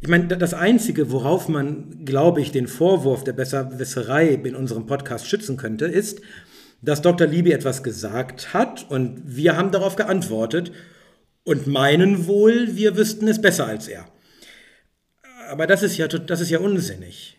[0.00, 5.26] Ich meine, das Einzige, worauf man, glaube ich, den Vorwurf der Besserwisserei in unserem Podcast
[5.26, 6.20] schützen könnte, ist,
[6.82, 7.26] dass Dr.
[7.26, 10.72] Liebe etwas gesagt hat und wir haben darauf geantwortet
[11.44, 14.04] und meinen wohl, wir wüssten es besser als er.
[15.48, 17.38] Aber das ist ja, das ist ja unsinnig.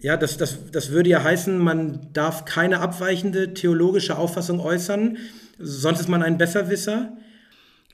[0.00, 5.18] Ja, das, das, das würde ja heißen, man darf keine abweichende theologische Auffassung äußern,
[5.60, 7.16] sonst ist man ein Besserwisser.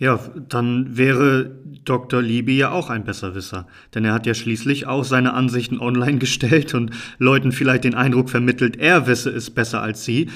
[0.01, 1.51] Ja, dann wäre
[1.85, 2.23] Dr.
[2.23, 6.73] Liebe ja auch ein Besserwisser, denn er hat ja schließlich auch seine Ansichten online gestellt
[6.75, 10.31] und Leuten vielleicht den Eindruck vermittelt, er wisse es besser als sie.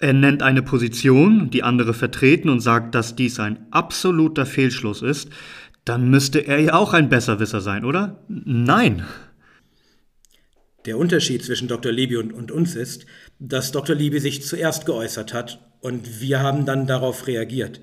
[0.00, 5.30] Er nennt eine Position, die andere vertreten und sagt, dass dies ein absoluter Fehlschluss ist.
[5.84, 8.24] Dann müsste er ja auch ein Besserwisser sein, oder?
[8.28, 9.04] Nein.
[10.86, 11.92] Der Unterschied zwischen Dr.
[11.92, 13.06] Libby und, und, uns ist,
[13.38, 13.94] dass Dr.
[13.94, 17.80] Libby sich zuerst geäußert hat und wir haben dann darauf reagiert.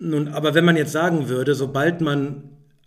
[0.00, 2.42] Nun, aber wenn man jetzt sagen würde, sobald man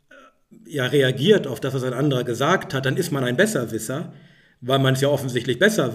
[0.10, 4.14] äh, ja reagiert auf das, was ein anderer gesagt hat, dann ist man ein Besserwisser,
[4.62, 5.94] weil man es ja offensichtlich besser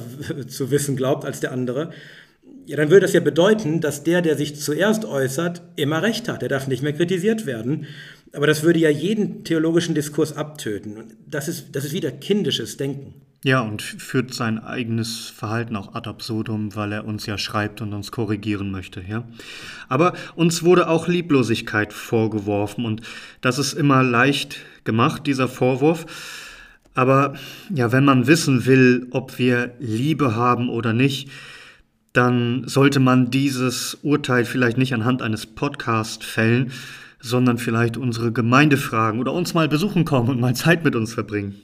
[0.48, 1.90] zu wissen glaubt als der andere,
[2.66, 6.42] ja, dann würde das ja bedeuten, dass der, der sich zuerst äußert, immer recht hat.
[6.42, 7.86] Der darf nicht mehr kritisiert werden.
[8.32, 11.16] Aber das würde ja jeden theologischen Diskurs abtöten.
[11.26, 13.14] Das ist, das ist wieder kindisches Denken.
[13.44, 17.92] Ja, und führt sein eigenes Verhalten auch ad absurdum, weil er uns ja schreibt und
[17.92, 19.28] uns korrigieren möchte, ja.
[19.88, 23.02] Aber uns wurde auch Lieblosigkeit vorgeworfen und
[23.40, 26.06] das ist immer leicht gemacht, dieser Vorwurf.
[26.94, 27.34] Aber
[27.72, 31.30] ja, wenn man wissen will, ob wir Liebe haben oder nicht,
[32.12, 36.72] dann sollte man dieses Urteil vielleicht nicht anhand eines Podcasts fällen,
[37.20, 41.14] sondern vielleicht unsere Gemeinde fragen oder uns mal besuchen kommen und mal Zeit mit uns
[41.14, 41.54] verbringen.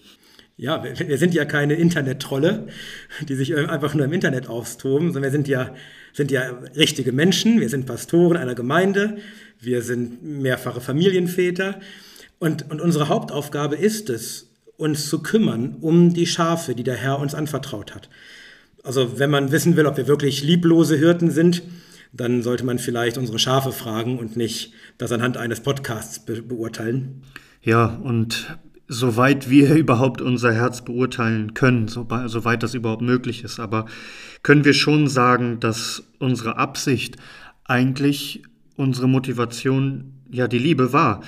[0.57, 2.69] Ja, wir, wir sind ja keine Internet-Trolle,
[3.29, 5.75] die sich einfach nur im Internet austoben, sondern wir sind ja,
[6.13, 6.43] sind ja
[6.77, 7.61] richtige Menschen.
[7.61, 9.19] Wir sind Pastoren einer Gemeinde.
[9.61, 11.81] Wir sind mehrfache Familienväter.
[12.39, 17.19] Und, und unsere Hauptaufgabe ist es, uns zu kümmern um die Schafe, die der Herr
[17.19, 18.09] uns anvertraut hat.
[18.83, 21.63] Also wenn man wissen will, ob wir wirklich lieblose Hirten sind,
[22.13, 27.23] dann sollte man vielleicht unsere Schafe fragen und nicht das anhand eines Podcasts be beurteilen.
[27.63, 28.57] Ja, und
[28.89, 33.61] soweit wir überhaupt unser Herz beurteilen können, soweit das überhaupt möglich ist.
[33.61, 33.87] Aber
[34.43, 37.17] können wir schon sagen, dass unsere Absicht
[37.65, 38.43] eigentlich
[38.77, 41.23] unsere Motivation ja die Liebe war.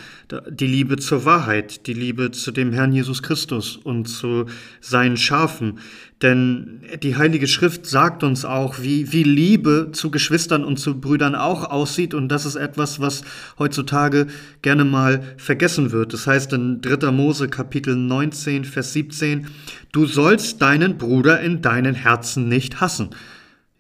[0.51, 4.47] Die Liebe zur Wahrheit, die Liebe zu dem Herrn Jesus Christus und zu
[4.81, 5.79] seinen Schafen.
[6.23, 11.35] Denn die Heilige Schrift sagt uns auch, wie, wie Liebe zu Geschwistern und zu Brüdern
[11.35, 12.15] auch aussieht.
[12.15, 13.23] Und das ist etwas, was
[13.59, 14.27] heutzutage
[14.63, 16.13] gerne mal vergessen wird.
[16.13, 17.13] Das heißt in 3.
[17.13, 19.47] Mose Kapitel 19, Vers 17,
[19.93, 23.11] du sollst deinen Bruder in deinen Herzen nicht hassen.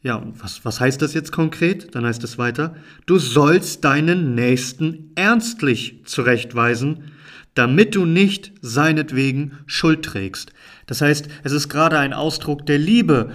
[0.06, 1.96] Ja, und was, was heißt das jetzt konkret?
[1.96, 7.10] Dann heißt es weiter, du sollst deinen Nächsten ernstlich zurechtweisen,
[7.54, 10.52] damit du nicht seinetwegen Schuld trägst.
[10.86, 13.32] Das heißt, es ist gerade ein Ausdruck der Liebe,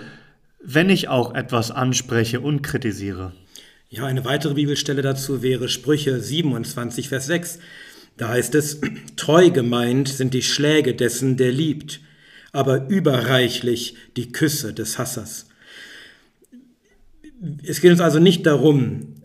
[0.64, 3.34] wenn ich auch etwas anspreche und kritisiere.
[3.90, 7.60] Ja, eine weitere Bibelstelle dazu wäre Sprüche 27, Vers 6.
[8.16, 8.80] Da heißt es,
[9.18, 12.00] treu gemeint sind die Schläge dessen, der liebt,
[12.54, 15.48] aber überreichlich die Küsse des Hassers.
[17.64, 19.16] Es geht uns also nicht darum,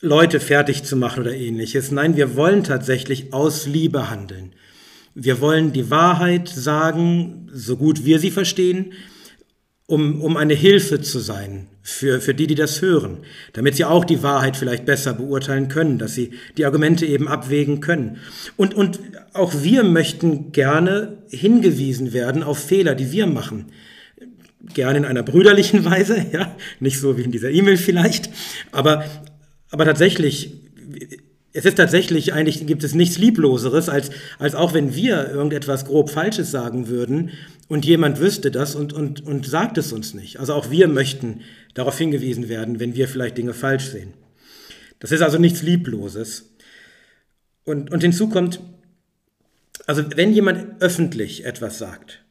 [0.00, 1.90] Leute fertig zu machen oder ähnliches.
[1.90, 4.52] Nein, wir wollen tatsächlich aus Liebe handeln.
[5.14, 8.92] Wir wollen die Wahrheit sagen, so gut wir sie verstehen,
[9.86, 13.18] um, um eine Hilfe zu sein für, für die, die das hören,
[13.52, 17.80] damit sie auch die Wahrheit vielleicht besser beurteilen können, dass sie die Argumente eben abwägen
[17.80, 18.18] können.
[18.56, 19.00] Und, und
[19.32, 23.66] auch wir möchten gerne hingewiesen werden auf Fehler, die wir machen
[24.74, 28.30] gerne in einer brüderlichen Weise, ja, nicht so wie in dieser E-Mail vielleicht,
[28.72, 29.04] aber,
[29.70, 30.52] aber tatsächlich,
[31.52, 36.10] es ist tatsächlich, eigentlich gibt es nichts Liebloseres, als, als auch wenn wir irgendetwas grob
[36.10, 37.30] Falsches sagen würden
[37.68, 40.38] und jemand wüsste das und, und, und sagt es uns nicht.
[40.38, 41.40] Also auch wir möchten
[41.74, 44.12] darauf hingewiesen werden, wenn wir vielleicht Dinge falsch sehen.
[44.98, 46.50] Das ist also nichts Liebloses.
[47.64, 48.60] Und, und hinzu kommt,
[49.86, 52.22] also wenn jemand öffentlich etwas sagt,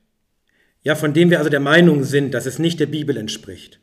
[0.85, 3.79] ja, von dem wir also der Meinung sind, dass es nicht der Bibel entspricht.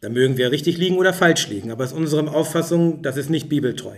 [0.00, 3.48] Da mögen wir richtig liegen oder falsch liegen, aber aus unserer Auffassung, das ist nicht
[3.48, 3.96] bibeltreu.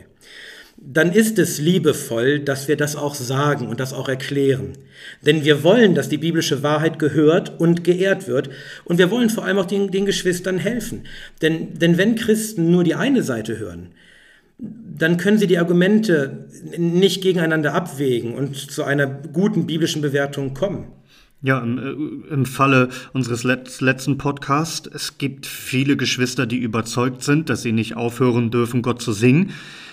[0.77, 4.73] Dann ist es liebevoll, dass wir das auch sagen und das auch erklären.
[5.25, 8.51] Denn wir wollen, dass die biblische Wahrheit gehört und geehrt wird.
[8.85, 11.05] Und wir wollen vor allem auch den, den Geschwistern helfen.
[11.43, 13.91] Denn, denn wenn Christen nur die eine Seite hören,
[14.59, 20.87] dann können sie die Argumente nicht gegeneinander abwägen und zu einer guten biblischen Bewertung kommen.
[21.45, 27.51] Ja, im, äh, im Falle unseres letzten Podcasts, es gibt viele Geschwister, die überzeugt sind,
[27.51, 29.51] dass sie nicht aufhören dürfen, Gott zu singen.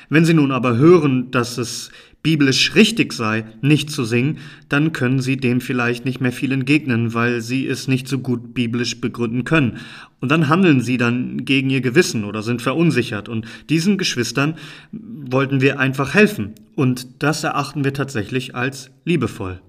[0.08, 1.92] Wenn sie nun aber hören, dass es
[2.24, 4.38] biblisch richtig sei, nicht zu singen,
[4.70, 8.54] dann können sie dem vielleicht nicht mehr viel entgegnen, weil sie es nicht so gut
[8.54, 9.80] biblisch begründen können.
[10.22, 13.28] Und dann handeln sie dann gegen ihr Gewissen oder sind verunsichert.
[13.28, 14.56] Und diesen Geschwistern
[14.94, 16.54] wollten wir einfach helfen.
[16.76, 19.60] Und das erachten wir tatsächlich als liebevoll.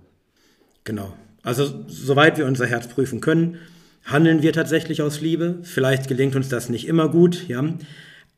[0.85, 1.17] Genau.
[1.43, 3.59] Also soweit wir unser Herz prüfen können,
[4.05, 5.59] handeln wir tatsächlich aus Liebe.
[5.63, 7.75] Vielleicht gelingt uns das nicht immer gut, ja.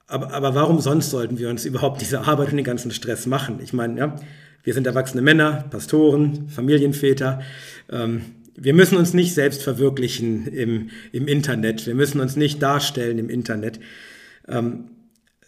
[0.06, 3.58] Aber, aber warum sonst sollten wir uns überhaupt diese Arbeit und den ganzen Stress machen?
[3.62, 4.16] Ich meine, ja,
[4.62, 7.40] wir sind erwachsene Männer, Pastoren, Familienväter.
[7.90, 8.22] Ähm,
[8.56, 11.86] wir müssen uns nicht selbst verwirklichen im, im Internet.
[11.86, 13.80] Wir müssen uns nicht darstellen im Internet.
[14.46, 14.90] Ähm,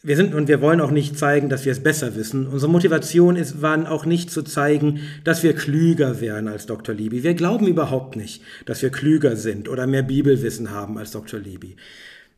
[0.07, 2.47] wir sind und wir wollen auch nicht zeigen, dass wir es besser wissen.
[2.47, 6.95] Unsere Motivation ist, war auch nicht zu zeigen, dass wir klüger wären als Dr.
[6.95, 7.25] Libby.
[7.25, 11.41] Wir glauben überhaupt nicht, dass wir klüger sind oder mehr Bibelwissen haben als Dr.
[11.41, 11.75] Libby.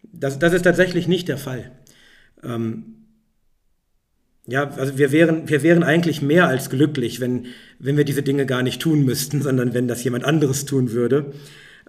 [0.03, 1.71] Das, das ist tatsächlich nicht der Fall.
[2.43, 2.95] Ähm,
[4.47, 8.47] ja, also wir wären, wir wären eigentlich mehr als glücklich, wenn, wenn wir diese Dinge
[8.47, 11.35] gar nicht tun müssten, sondern wenn das jemand anderes tun würde.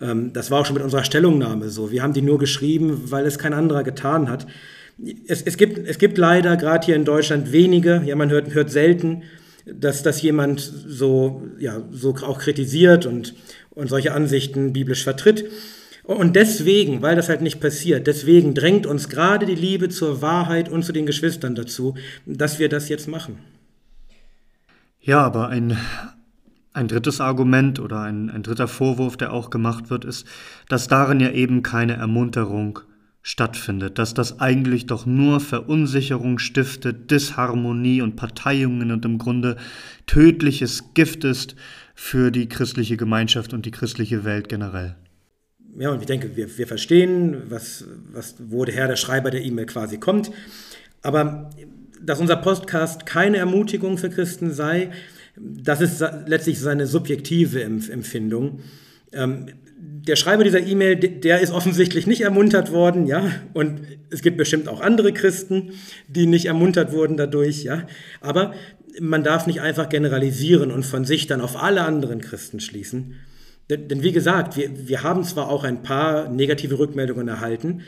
[0.02, 1.90] Ähm, das war auch schon mit unserer Stellungnahme so.
[1.90, 4.46] Wir haben die nur geschrieben, weil es kein anderer getan hat
[5.28, 8.70] es, es, gibt, es gibt leider gerade hier in Deutschland wenige, ja, man hört, hört
[8.70, 9.24] selten,
[9.66, 13.36] dass, dass jemand so, ja, so auch kritisiert und,
[13.72, 15.46] und solche Ansichten biblisch vertritt.
[16.04, 20.68] Und deswegen, weil das halt nicht passiert, deswegen drängt uns gerade die Liebe zur Wahrheit
[20.68, 23.38] und zu den Geschwistern dazu, dass wir das jetzt machen.
[25.02, 25.78] Ja, aber ein,
[26.74, 30.26] ein drittes Argument oder ein, ein dritter Vorwurf, der auch gemacht wird, ist,
[30.68, 32.80] dass darin ja eben keine Ermunterung
[33.30, 39.56] stattfindet, dass das eigentlich doch nur Verunsicherung stiftet, Disharmonie und Parteiungen und im Grunde
[40.08, 41.56] tödliches Gift ist
[41.94, 44.96] für die christliche Gemeinschaft und die christliche Welt generell.
[45.78, 49.44] Ja, und ich denke, wir, wir verstehen, was, was, wo der Herr, der Schreiber der
[49.44, 50.32] E-Mail quasi kommt.
[51.04, 51.52] Aber
[52.02, 54.90] dass unser Podcast keine Ermutigung für Christen sei,
[55.36, 58.62] das ist letztlich seine subjektive Empfindung.
[59.82, 64.68] Der Schreiber dieser E-Mail, der ist offensichtlich nicht ermuntert worden, ja, und es gibt bestimmt
[64.68, 65.72] auch andere Christen,
[66.08, 67.84] die nicht ermuntert wurden dadurch, ja,
[68.20, 68.54] aber
[69.00, 73.16] man darf nicht einfach generalisieren und von sich dann auf alle anderen Christen schließen.
[73.70, 77.82] Denn wie gesagt, wir, wir haben zwar auch ein paar negative Rückmeldungen erhalten,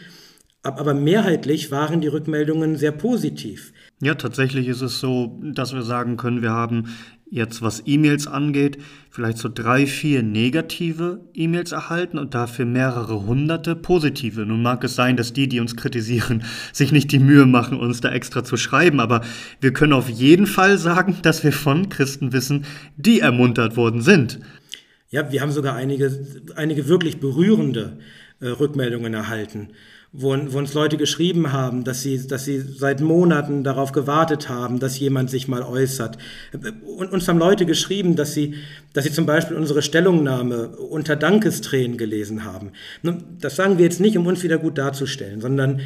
[0.63, 3.73] aber mehrheitlich waren die Rückmeldungen sehr positiv.
[3.99, 6.95] Ja, tatsächlich ist es so, dass wir sagen können, wir haben
[7.31, 8.77] jetzt, was E-Mails angeht,
[9.09, 14.45] vielleicht so drei, vier negative E-Mails erhalten und dafür mehrere hunderte positive.
[14.45, 18.01] Nun mag es sein, dass die, die uns kritisieren, sich nicht die Mühe machen, uns
[18.01, 19.21] da extra zu schreiben, aber
[19.61, 22.65] wir können auf jeden Fall sagen, dass wir von Christen wissen,
[22.97, 24.39] die ermuntert worden sind.
[25.09, 27.97] Ja, wir haben sogar einige, einige wirklich berührende
[28.41, 29.69] äh, Rückmeldungen erhalten
[30.13, 34.79] wo, wo, uns Leute geschrieben haben, dass sie, dass sie seit Monaten darauf gewartet haben,
[34.79, 36.17] dass jemand sich mal äußert.
[36.85, 38.55] Und uns haben Leute geschrieben, dass sie,
[38.91, 42.71] dass sie zum Beispiel unsere Stellungnahme unter Dankestränen gelesen haben.
[43.39, 45.79] Das sagen wir jetzt nicht, um uns wieder gut darzustellen, sondern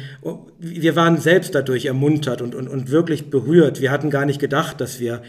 [0.58, 3.80] wir waren selbst dadurch ermuntert und, und, und wirklich berührt.
[3.80, 5.22] Wir hatten gar nicht gedacht, dass wir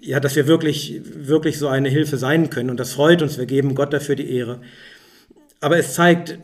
[0.00, 2.68] ja, dass wir wirklich, wirklich so eine Hilfe sein können.
[2.68, 3.38] Und das freut uns.
[3.38, 4.60] Wir geben Gott dafür die Ehre.
[5.60, 6.36] Aber es zeigt,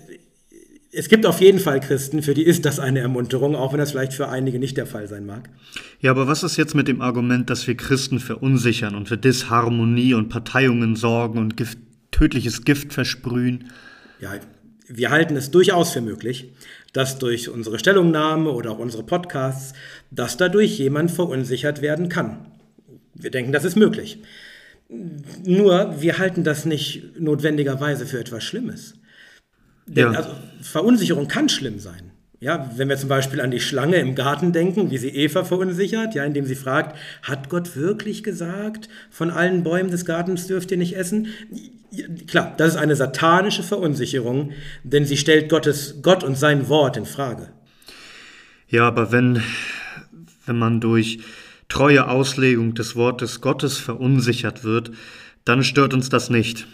[0.94, 3.90] es gibt auf jeden Fall Christen, für die ist das eine Ermunterung, auch wenn das
[3.90, 5.50] vielleicht für einige nicht der Fall sein mag.
[6.00, 10.14] Ja, aber was ist jetzt mit dem Argument, dass wir Christen verunsichern und für Disharmonie
[10.14, 11.78] und Parteiungen sorgen und Gift,
[12.10, 13.70] tödliches Gift versprühen?
[14.20, 14.34] Ja,
[14.86, 16.52] wir halten es durchaus für möglich,
[16.92, 19.72] dass durch unsere Stellungnahme oder auch unsere Podcasts,
[20.10, 22.46] dass dadurch jemand verunsichert werden kann.
[23.14, 24.18] Wir denken, das ist möglich.
[25.44, 28.94] Nur, wir halten das nicht notwendigerweise für etwas Schlimmes.
[29.86, 30.18] Denn, ja.
[30.18, 32.10] also, Verunsicherung kann schlimm sein.
[32.40, 36.14] Ja, wenn wir zum Beispiel an die Schlange im Garten denken, wie sie Eva verunsichert,
[36.14, 40.76] ja, indem sie fragt, hat Gott wirklich gesagt, von allen Bäumen des Gartens dürft ihr
[40.76, 41.28] nicht essen?
[42.26, 47.06] Klar, das ist eine satanische Verunsicherung, denn sie stellt Gottes, Gott und sein Wort in
[47.06, 47.48] Frage.
[48.68, 49.42] Ja, aber wenn,
[50.44, 51.20] wenn man durch
[51.68, 54.90] treue Auslegung des Wortes Gottes verunsichert wird,
[55.44, 56.66] dann stört uns das nicht.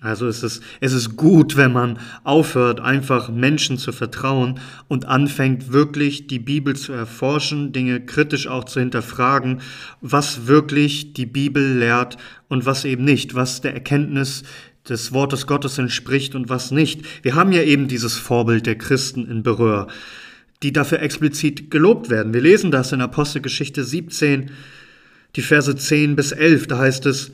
[0.00, 5.72] Also es ist, es ist gut, wenn man aufhört, einfach Menschen zu vertrauen und anfängt
[5.72, 9.62] wirklich die Bibel zu erforschen, Dinge kritisch auch zu hinterfragen,
[10.02, 14.42] was wirklich die Bibel lehrt und was eben nicht, was der Erkenntnis
[14.88, 17.02] des Wortes Gottes entspricht und was nicht.
[17.24, 19.86] Wir haben ja eben dieses Vorbild der Christen in Berühr,
[20.62, 22.34] die dafür explizit gelobt werden.
[22.34, 24.50] Wir lesen das in Apostelgeschichte 17,
[25.36, 27.32] die Verse 10 bis 11, da heißt es,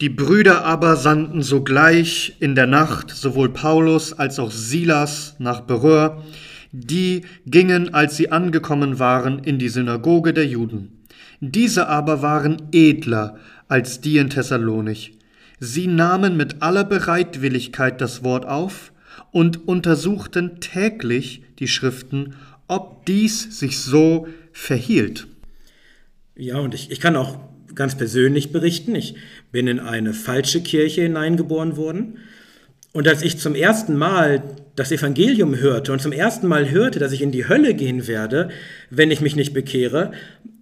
[0.00, 6.24] die Brüder aber sandten sogleich in der Nacht sowohl Paulus als auch Silas nach Beröhr.
[6.72, 11.04] Die gingen, als sie angekommen waren, in die Synagoge der Juden.
[11.40, 13.36] Diese aber waren edler
[13.68, 15.18] als die in Thessalonich.
[15.58, 18.92] Sie nahmen mit aller Bereitwilligkeit das Wort auf
[19.32, 22.36] und untersuchten täglich die Schriften,
[22.68, 25.26] ob dies sich so verhielt.
[26.36, 28.94] Ja, und ich, ich kann auch ganz persönlich berichten.
[28.94, 29.14] Ich
[29.52, 32.18] bin in eine falsche Kirche hineingeboren worden.
[32.92, 34.42] Und als ich zum ersten Mal
[34.74, 38.50] das Evangelium hörte und zum ersten Mal hörte, dass ich in die Hölle gehen werde,
[38.90, 40.12] wenn ich mich nicht bekehre,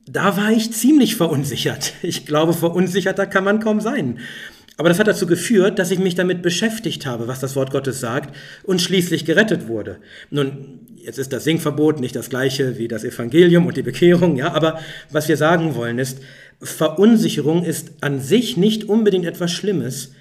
[0.07, 1.95] da war ich ziemlich verunsichert.
[2.03, 4.19] Ich glaube, verunsicherter kann man kaum sein.
[4.77, 7.99] Aber das hat dazu geführt, dass ich mich damit beschäftigt habe, was das Wort Gottes
[7.99, 9.99] sagt und schließlich gerettet wurde.
[10.31, 14.53] Nun, jetzt ist das Singverbot nicht das gleiche wie das Evangelium und die Bekehrung, ja,
[14.53, 14.79] aber
[15.11, 16.21] was wir sagen wollen ist,
[16.61, 20.13] Verunsicherung ist an sich nicht unbedingt etwas Schlimmes,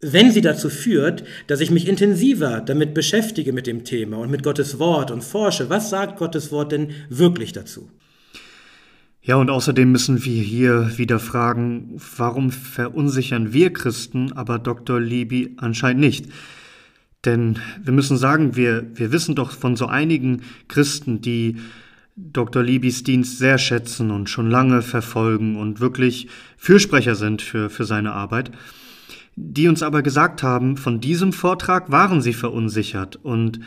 [0.00, 4.42] wenn sie dazu führt, dass ich mich intensiver damit beschäftige mit dem Thema und mit
[4.42, 7.88] Gottes Wort und forsche, was sagt Gottes Wort denn wirklich dazu?
[9.22, 15.00] Ja, und außerdem müssen wir hier wieder fragen, warum verunsichern wir Christen, aber Dr.
[15.00, 16.26] Libby anscheinend nicht?
[17.24, 21.56] Denn wir müssen sagen, wir, wir wissen doch von so einigen Christen, die
[22.16, 22.62] Dr.
[22.62, 28.12] Liebys Dienst sehr schätzen und schon lange verfolgen und wirklich Fürsprecher sind für, für seine
[28.12, 28.52] Arbeit,
[29.34, 33.58] die uns aber gesagt haben, von diesem Vortrag waren sie verunsichert und,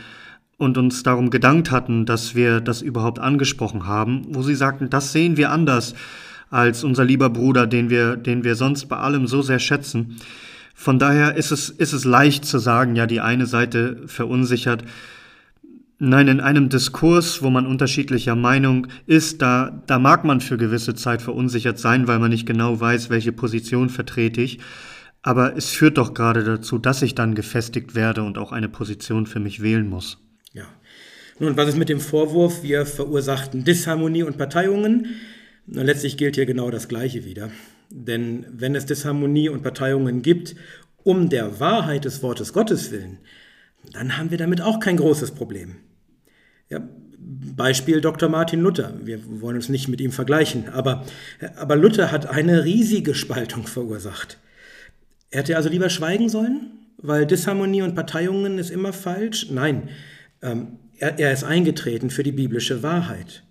[0.56, 5.12] und uns darum gedankt hatten, dass wir das überhaupt angesprochen haben, wo sie sagten, das
[5.12, 5.94] sehen wir anders
[6.48, 10.16] als unser lieber Bruder, den wir, den wir sonst bei allem so sehr schätzen.
[10.74, 14.84] Von daher ist es, ist es leicht zu sagen, ja, die eine Seite verunsichert,
[16.00, 20.94] Nein, in einem Diskurs, wo man unterschiedlicher Meinung ist, da, da mag man für gewisse
[20.94, 24.60] Zeit verunsichert sein, weil man nicht genau weiß, welche Position vertrete ich.
[25.22, 29.26] Aber es führt doch gerade dazu, dass ich dann gefestigt werde und auch eine Position
[29.26, 30.18] für mich wählen muss.
[30.52, 30.66] Ja.
[31.40, 35.16] Nun, was ist mit dem Vorwurf, wir verursachten Disharmonie und Parteiungen?
[35.66, 37.50] Na, letztlich gilt hier genau das Gleiche wieder.
[37.90, 40.54] Denn wenn es Disharmonie und Parteiungen gibt
[41.02, 43.18] um der Wahrheit des Wortes Gottes willen,
[43.92, 45.76] dann haben wir damit auch kein großes Problem.
[46.68, 46.80] Ja,
[47.56, 48.28] Beispiel Dr.
[48.28, 48.94] Martin Luther.
[49.02, 51.04] Wir wollen uns nicht mit ihm vergleichen, aber,
[51.56, 54.38] aber Luther hat eine riesige Spaltung verursacht.
[55.30, 59.50] Er hätte also lieber schweigen sollen, weil Disharmonie und Parteiungen ist immer falsch?
[59.50, 59.88] Nein,
[60.42, 63.42] ähm, er, er ist eingetreten für die biblische Wahrheit.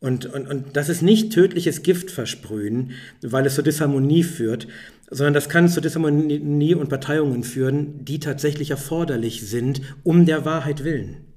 [0.00, 4.68] Und, und, und das ist nicht tödliches Gift versprühen, weil es zur Disharmonie führt,
[5.10, 10.84] sondern das kann zu Disharmonie und Parteiungen führen, die tatsächlich erforderlich sind, um der Wahrheit
[10.84, 11.27] willen.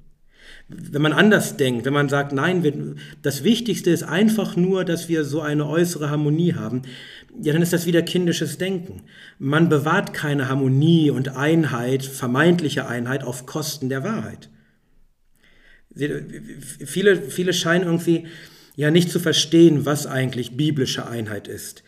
[0.91, 5.09] Wenn man anders denkt, wenn man sagt, nein, wir, das Wichtigste ist einfach nur, dass
[5.09, 6.83] wir so eine äußere Harmonie haben,
[7.41, 9.03] ja, dann ist das wieder kindisches Denken.
[9.39, 14.49] Man bewahrt keine Harmonie und Einheit, vermeintliche Einheit auf Kosten der Wahrheit.
[15.93, 18.27] Viele, viele scheinen irgendwie
[18.75, 21.83] ja nicht zu verstehen, was eigentlich biblische Einheit ist.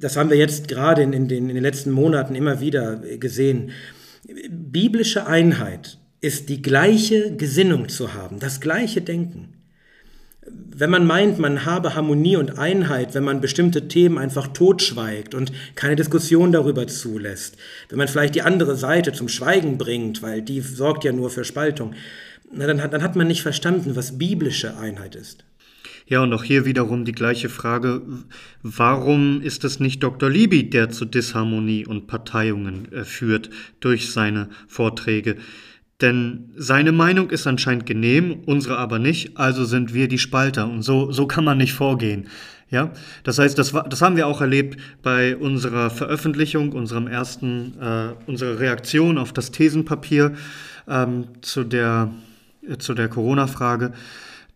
[0.00, 3.70] Das haben wir jetzt gerade in, in, den, in den letzten Monaten immer wieder gesehen.
[4.48, 9.54] Biblische Einheit ist die gleiche Gesinnung zu haben, das gleiche Denken.
[10.44, 15.52] Wenn man meint, man habe Harmonie und Einheit, wenn man bestimmte Themen einfach totschweigt und
[15.76, 17.56] keine Diskussion darüber zulässt,
[17.88, 21.44] wenn man vielleicht die andere Seite zum Schweigen bringt, weil die sorgt ja nur für
[21.44, 21.94] Spaltung,
[22.52, 25.44] na, dann, hat, dann hat man nicht verstanden, was biblische Einheit ist.
[26.08, 28.02] Ja, und auch hier wiederum die gleiche Frage,
[28.62, 30.28] warum ist es nicht Dr.
[30.28, 35.36] Libby, der zu Disharmonie und Parteiungen äh, führt durch seine Vorträge?
[36.00, 40.82] Denn seine Meinung ist anscheinend genehm, unsere aber nicht, also sind wir die Spalter und
[40.82, 42.28] so, so kann man nicht vorgehen.
[42.68, 42.90] Ja,
[43.22, 48.58] das heißt, das, das haben wir auch erlebt bei unserer Veröffentlichung, unserem ersten, äh, unserer
[48.58, 50.34] Reaktion auf das Thesenpapier
[50.88, 52.10] ähm, zu der,
[52.68, 53.92] äh, zu der Corona-Frage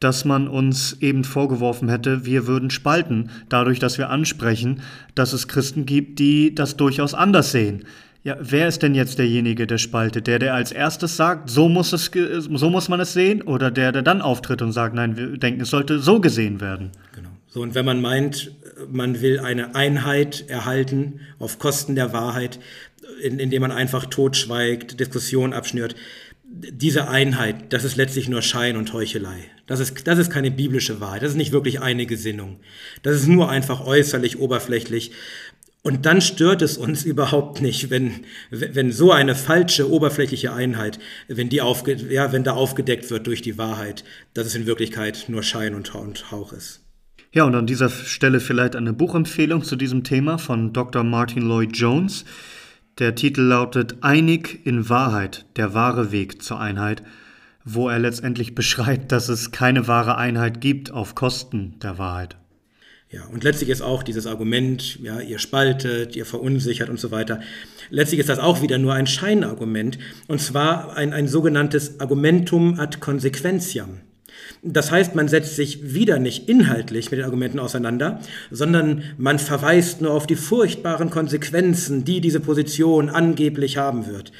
[0.00, 4.80] dass man uns eben vorgeworfen hätte, wir würden spalten, dadurch, dass wir ansprechen,
[5.14, 7.84] dass es Christen gibt, die das durchaus anders sehen.
[8.22, 10.26] Ja, wer ist denn jetzt derjenige, der spaltet?
[10.26, 13.40] Der, der als erstes sagt, so muss, es, so muss man es sehen?
[13.42, 16.90] Oder der, der dann auftritt und sagt, nein, wir denken, es sollte so gesehen werden?
[17.14, 17.30] Genau.
[17.48, 18.52] So, und wenn man meint,
[18.90, 22.60] man will eine Einheit erhalten auf Kosten der Wahrheit,
[23.22, 25.94] indem man einfach totschweigt, Diskussion abschnürt,
[26.52, 29.44] diese Einheit, das ist letztlich nur Schein und Heuchelei.
[29.66, 31.22] Das ist, das ist keine biblische Wahrheit.
[31.22, 32.58] Das ist nicht wirklich eine Gesinnung.
[33.04, 35.12] Das ist nur einfach äußerlich, oberflächlich.
[35.82, 38.12] Und dann stört es uns überhaupt nicht, wenn,
[38.50, 43.40] wenn so eine falsche, oberflächliche Einheit, wenn, die aufge, ja, wenn da aufgedeckt wird durch
[43.40, 44.04] die Wahrheit,
[44.34, 46.84] dass es in Wirklichkeit nur Schein und Hauch ist.
[47.32, 51.02] Ja, und an dieser Stelle vielleicht eine Buchempfehlung zu diesem Thema von Dr.
[51.02, 52.24] Martin Lloyd Jones.
[52.98, 57.02] Der Titel lautet Einig in Wahrheit, der wahre Weg zur Einheit,
[57.64, 62.36] wo er letztendlich beschreibt, dass es keine wahre Einheit gibt auf Kosten der Wahrheit.
[63.12, 67.40] Ja, und letztlich ist auch dieses Argument, ja, ihr spaltet, ihr verunsichert und so weiter,
[67.90, 69.98] letztlich ist das auch wieder nur ein Scheinargument,
[70.28, 73.98] und zwar ein, ein sogenanntes Argumentum ad consequentiam.
[74.62, 78.20] Das heißt, man setzt sich wieder nicht inhaltlich mit den Argumenten auseinander,
[78.52, 84.30] sondern man verweist nur auf die furchtbaren Konsequenzen, die diese Position angeblich haben wird.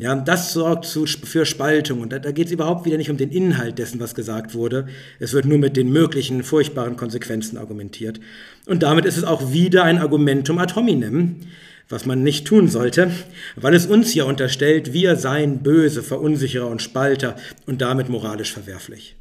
[0.00, 2.00] Ja, das sorgt zu, für Spaltung.
[2.00, 4.86] Und da, da geht es überhaupt wieder nicht um den Inhalt dessen, was gesagt wurde.
[5.18, 8.18] Es wird nur mit den möglichen furchtbaren Konsequenzen argumentiert.
[8.64, 11.36] Und damit ist es auch wieder ein Argumentum ad hominem,
[11.90, 13.10] was man nicht tun sollte,
[13.56, 17.36] weil es uns ja unterstellt, wir seien böse, Verunsicherer und Spalter
[17.66, 19.16] und damit moralisch verwerflich.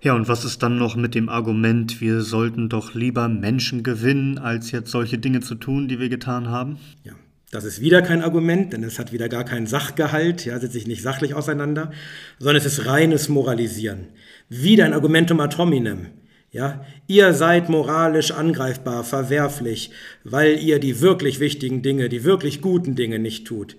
[0.00, 4.38] Ja, und was ist dann noch mit dem Argument, wir sollten doch lieber Menschen gewinnen,
[4.38, 6.78] als jetzt solche Dinge zu tun, die wir getan haben?
[7.04, 7.12] Ja,
[7.52, 10.88] das ist wieder kein Argument, denn es hat wieder gar keinen Sachgehalt, ja, setzt sich
[10.88, 11.92] nicht sachlich auseinander,
[12.40, 14.08] sondern es ist reines Moralisieren.
[14.48, 16.08] Wieder ein Argumentum ad hominem.
[16.50, 19.90] Ja, ihr seid moralisch angreifbar, verwerflich,
[20.24, 23.76] weil ihr die wirklich wichtigen Dinge, die wirklich guten Dinge nicht tut.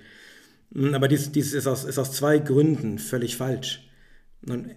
[0.74, 3.88] Hm, aber dies, dies ist, aus, ist aus zwei Gründen völlig falsch.
[4.42, 4.72] Nun,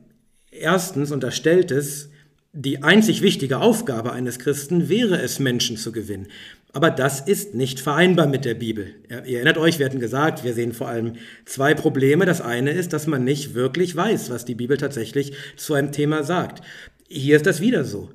[0.59, 2.11] Erstens unterstellt es,
[2.53, 6.29] die einzig wichtige Aufgabe eines Christen wäre es, Menschen zu gewinnen.
[6.77, 8.97] Aber das ist nicht vereinbar mit der Bibel.
[9.09, 11.15] Ihr erinnert euch, wir hatten gesagt, wir sehen vor allem
[11.47, 12.27] zwei Probleme.
[12.27, 16.23] Das eine ist, dass man nicht wirklich weiß, was die Bibel tatsächlich zu einem Thema
[16.23, 16.63] sagt.
[17.09, 18.11] Hier ist das wieder so.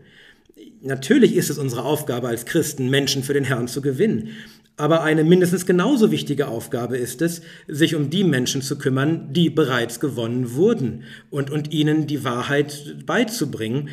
[0.80, 4.30] Natürlich ist es unsere Aufgabe als Christen, Menschen für den Herrn zu gewinnen.
[4.78, 9.50] Aber eine mindestens genauso wichtige Aufgabe ist es, sich um die Menschen zu kümmern, die
[9.50, 13.90] bereits gewonnen wurden und, und ihnen die Wahrheit beizubringen.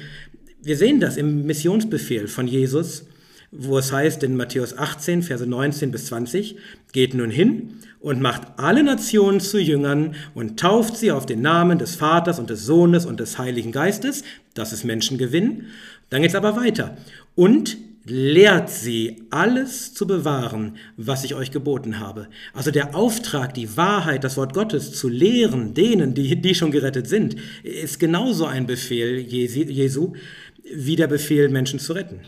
[0.63, 3.07] Wir sehen das im Missionsbefehl von Jesus,
[3.51, 6.57] wo es heißt in Matthäus 18, Verse 19 bis 20,
[6.93, 11.79] geht nun hin und macht alle Nationen zu Jüngern und tauft sie auf den Namen
[11.79, 14.23] des Vaters und des Sohnes und des Heiligen Geistes,
[14.55, 15.67] das ist Menschengewinn.
[16.11, 16.97] Dann geht es aber weiter.
[17.35, 17.77] Und
[18.11, 22.29] lehrt sie, alles zu bewahren, was ich euch geboten habe.
[22.55, 27.07] Also der Auftrag, die Wahrheit, das Wort Gottes zu lehren, denen, die, die schon gerettet
[27.07, 30.15] sind, ist genauso ein Befehl Jesu
[30.75, 32.21] wie der Befehl, Menschen zu retten.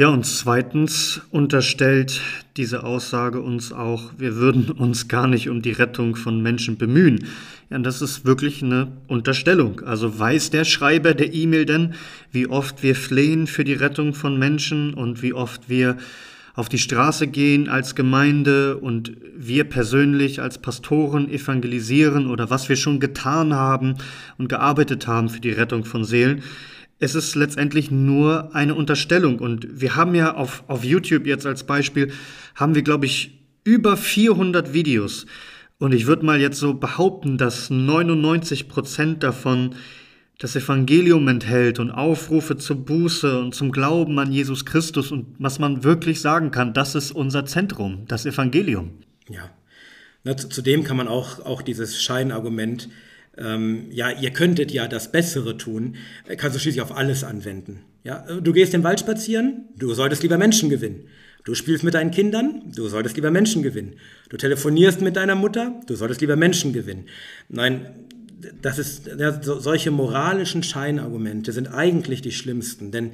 [0.00, 2.22] Ja, und zweitens unterstellt
[2.56, 7.26] diese Aussage uns auch, wir würden uns gar nicht um die Rettung von Menschen bemühen.
[7.68, 9.82] Ja, das ist wirklich eine Unterstellung.
[9.84, 11.92] Also weiß der Schreiber der E-Mail denn,
[12.32, 15.98] wie oft wir flehen für die Rettung von Menschen und wie oft wir
[16.54, 22.76] auf die Straße gehen als Gemeinde und wir persönlich als Pastoren evangelisieren oder was wir
[22.76, 23.96] schon getan haben
[24.38, 26.42] und gearbeitet haben für die Rettung von Seelen
[27.00, 29.38] es ist letztendlich nur eine Unterstellung.
[29.38, 32.12] Und wir haben ja auf, auf YouTube jetzt als Beispiel,
[32.54, 35.26] haben wir, glaube ich, über 400 Videos.
[35.78, 39.74] Und ich würde mal jetzt so behaupten, dass 99 Prozent davon
[40.38, 45.10] das Evangelium enthält und Aufrufe zur Buße und zum Glauben an Jesus Christus.
[45.10, 48.90] Und was man wirklich sagen kann, das ist unser Zentrum, das Evangelium.
[49.28, 49.50] Ja.
[50.22, 52.90] Na, zudem kann man auch, auch dieses Scheinargument
[53.36, 57.80] ähm, ja, ihr könntet ja das Bessere tun, äh, kannst du schließlich auf alles anwenden.
[58.04, 61.04] Ja, äh, du gehst im Wald spazieren, du solltest lieber Menschen gewinnen.
[61.44, 63.94] Du spielst mit deinen Kindern, du solltest lieber Menschen gewinnen.
[64.28, 67.06] Du telefonierst mit deiner Mutter, du solltest lieber Menschen gewinnen.
[67.48, 67.86] Nein,
[68.62, 73.12] das ist, ja, so, solche moralischen Scheinargumente sind eigentlich die schlimmsten, denn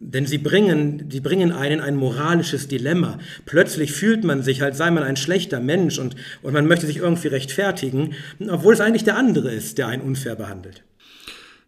[0.00, 3.18] denn sie bringen, sie bringen einen ein moralisches Dilemma.
[3.46, 6.98] Plötzlich fühlt man sich, als sei man ein schlechter Mensch und, und man möchte sich
[6.98, 8.14] irgendwie rechtfertigen,
[8.48, 10.84] obwohl es eigentlich der andere ist, der einen unfair behandelt.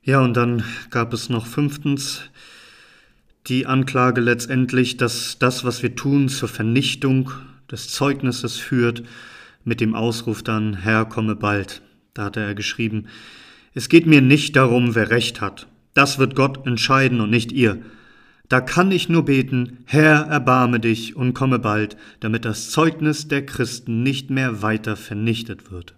[0.02, 2.22] Ja, und dann gab es noch fünftens
[3.46, 7.30] die Anklage letztendlich, dass das, was wir tun, zur Vernichtung
[7.70, 9.02] des Zeugnisses führt,
[9.64, 11.82] mit dem Ausruf dann, Herr, komme bald.
[12.14, 13.06] Da hatte er geschrieben,
[13.74, 15.66] es geht mir nicht darum, wer recht hat.
[15.94, 17.78] Das wird Gott entscheiden und nicht ihr.
[18.50, 23.46] Da kann ich nur beten, Herr, erbarme dich und komme bald, damit das Zeugnis der
[23.46, 25.94] Christen nicht mehr weiter vernichtet wird.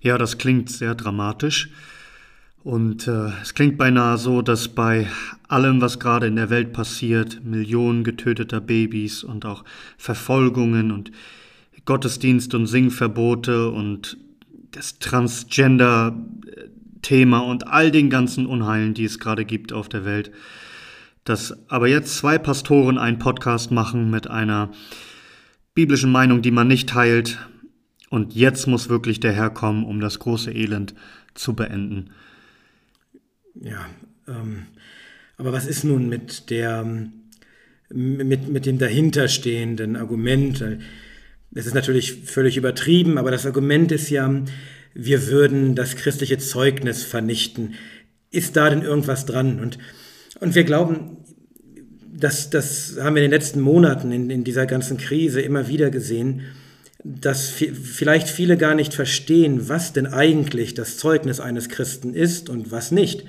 [0.00, 1.70] Ja, das klingt sehr dramatisch
[2.62, 5.08] und äh, es klingt beinahe so, dass bei
[5.48, 9.64] allem, was gerade in der Welt passiert, Millionen getöteter Babys und auch
[9.98, 11.10] Verfolgungen und
[11.84, 14.16] Gottesdienst und Singverbote und
[14.70, 20.30] das Transgender-Thema und all den ganzen Unheilen, die es gerade gibt auf der Welt,
[21.24, 24.70] dass aber jetzt zwei Pastoren einen Podcast machen mit einer
[25.74, 27.38] biblischen Meinung, die man nicht teilt.
[28.10, 30.94] Und jetzt muss wirklich der Herr kommen, um das große Elend
[31.34, 32.10] zu beenden.
[33.54, 33.86] Ja,
[34.28, 34.66] ähm,
[35.36, 36.84] aber was ist nun mit der
[37.94, 40.62] mit, mit dem dahinterstehenden Argument?
[41.54, 44.42] Es ist natürlich völlig übertrieben, aber das Argument ist ja,
[44.94, 47.74] wir würden das christliche Zeugnis vernichten.
[48.30, 49.60] Ist da denn irgendwas dran?
[49.60, 49.78] Und
[50.42, 51.18] und wir glauben,
[52.12, 55.90] das, das haben wir in den letzten Monaten in, in dieser ganzen Krise immer wieder
[55.90, 56.42] gesehen,
[57.04, 62.72] dass vielleicht viele gar nicht verstehen, was denn eigentlich das Zeugnis eines Christen ist und
[62.72, 63.24] was nicht.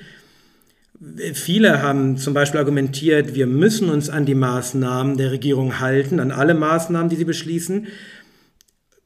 [1.34, 6.32] Viele haben zum Beispiel argumentiert, wir müssen uns an die Maßnahmen der Regierung halten, an
[6.32, 7.88] alle Maßnahmen, die sie beschließen,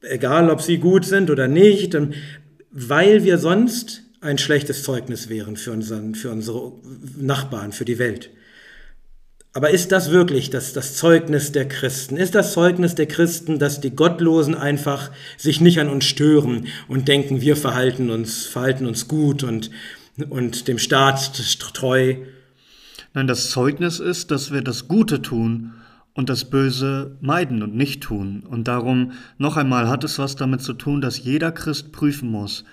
[0.00, 1.94] egal ob sie gut sind oder nicht,
[2.70, 6.72] weil wir sonst ein schlechtes Zeugnis wären für, unseren, für unsere
[7.16, 8.30] Nachbarn, für die Welt.
[9.54, 12.16] Aber ist das wirklich das, das Zeugnis der Christen?
[12.16, 17.08] Ist das Zeugnis der Christen, dass die Gottlosen einfach sich nicht an uns stören und
[17.08, 19.70] denken, wir verhalten uns, verhalten uns gut und,
[20.28, 21.32] und dem Staat
[21.74, 22.16] treu?
[23.14, 25.72] Nein, das Zeugnis ist, dass wir das Gute tun
[26.12, 28.44] und das Böse meiden und nicht tun.
[28.48, 32.64] Und darum, noch einmal, hat es was damit zu tun, dass jeder Christ prüfen muss,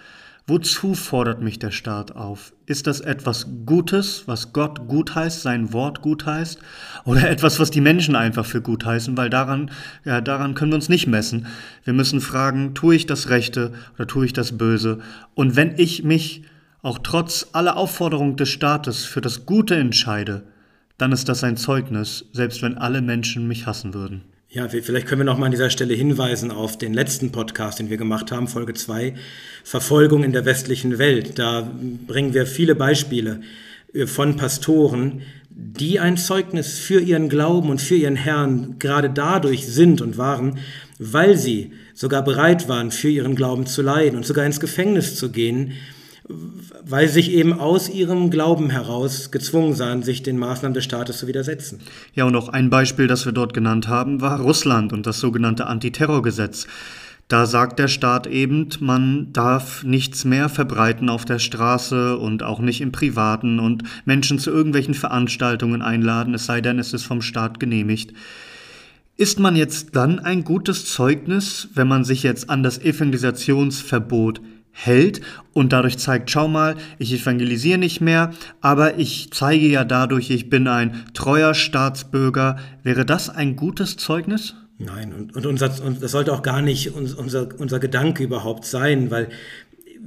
[0.48, 2.54] Wozu fordert mich der Staat auf?
[2.68, 6.60] Ist das etwas Gutes, was Gott gut heißt, sein Wort gut heißt?
[7.04, 9.18] Oder etwas, was die Menschen einfach für gut heißen?
[9.18, 9.72] Weil daran,
[10.04, 11.48] ja, daran können wir uns nicht messen.
[11.84, 15.00] Wir müssen fragen, tue ich das Rechte oder tue ich das Böse?
[15.34, 16.44] Und wenn ich mich
[16.84, 20.44] auch trotz aller Aufforderung des Staates für das Gute entscheide,
[21.00, 24.22] dann ist das ein Zeugnis, selbst wenn alle Menschen mich hassen würden.
[24.50, 27.90] Ja, vielleicht können wir noch mal an dieser Stelle hinweisen auf den letzten Podcast, den
[27.90, 29.16] wir gemacht haben, Folge 2,
[29.64, 31.38] Verfolgung in der westlichen Welt.
[31.40, 31.70] Da
[32.08, 33.42] bringen wir viele Beispiele
[33.94, 39.66] äh, von Pastoren, die ein Zeugnis für ihren Glauben und für ihren Herrn gerade dadurch
[39.68, 40.60] sind und waren,
[41.00, 45.32] weil sie sogar bereit waren, für ihren Glauben zu leiden und sogar ins Gefängnis zu
[45.32, 45.74] gehen,
[46.28, 51.28] weil sich eben aus ihrem Glauben heraus gezwungen sahen, sich den Maßnahmen des Staates zu
[51.28, 51.80] widersetzen.
[52.14, 55.68] Ja, und auch ein Beispiel, das wir dort genannt haben, war Russland und das sogenannte
[55.68, 56.68] Antiterrorgesetz.
[57.28, 62.60] Da sagt der Staat eben, man darf nichts mehr verbreiten auf der Straße und auch
[62.60, 67.24] nicht im Privaten und Menschen zu irgendwelchen Veranstaltungen einladen, es sei denn, es ist vom
[67.24, 68.14] Staat genehmigt.
[69.18, 74.42] Ist man jetzt dann ein gutes Zeugnis, wenn man sich jetzt an das Evangelisationsverbot
[74.76, 75.22] hält
[75.54, 80.50] und dadurch zeigt, schau mal, ich evangelisiere nicht mehr, aber ich zeige ja dadurch, ich
[80.50, 82.58] bin ein treuer Staatsbürger.
[82.84, 84.56] Wäre das ein gutes Zeugnis?
[84.78, 89.10] Nein, und, und, unser, und das sollte auch gar nicht unser, unser Gedanke überhaupt sein,
[89.10, 89.30] weil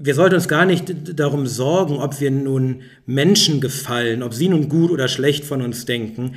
[0.01, 4.69] wir sollten uns gar nicht darum sorgen, ob wir nun Menschen gefallen, ob sie nun
[4.69, 6.35] gut oder schlecht von uns denken,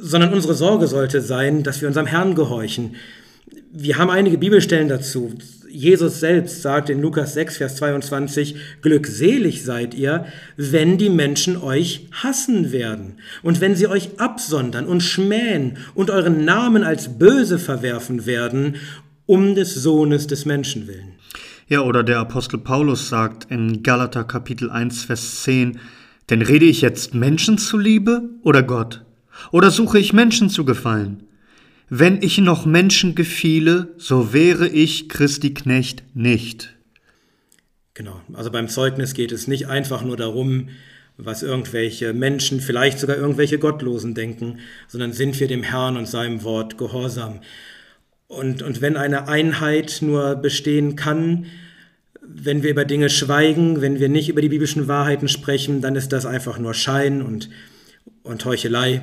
[0.00, 2.94] sondern unsere Sorge sollte sein, dass wir unserem Herrn gehorchen.
[3.72, 5.34] Wir haben einige Bibelstellen dazu.
[5.76, 10.24] Jesus selbst sagt in Lukas 6, Vers 22, Glückselig seid ihr,
[10.56, 16.46] wenn die Menschen euch hassen werden und wenn sie euch absondern und schmähen und euren
[16.46, 18.76] Namen als böse verwerfen werden,
[19.26, 21.12] um des Sohnes des Menschen willen.
[21.68, 25.78] Ja, oder der Apostel Paulus sagt in Galater Kapitel 1, Vers 10,
[26.30, 29.04] denn rede ich jetzt Menschen zuliebe oder Gott?
[29.52, 31.24] Oder suche ich Menschen zu gefallen?
[31.88, 36.74] Wenn ich noch Menschen gefiele, so wäre ich Christi Knecht nicht.
[37.94, 40.68] Genau, also beim Zeugnis geht es nicht einfach nur darum,
[41.16, 44.58] was irgendwelche Menschen, vielleicht sogar irgendwelche Gottlosen denken,
[44.88, 47.40] sondern sind wir dem Herrn und seinem Wort gehorsam.
[48.26, 51.46] Und, und wenn eine Einheit nur bestehen kann,
[52.20, 56.12] wenn wir über Dinge schweigen, wenn wir nicht über die biblischen Wahrheiten sprechen, dann ist
[56.12, 57.48] das einfach nur Schein und,
[58.24, 59.02] und Heuchelei.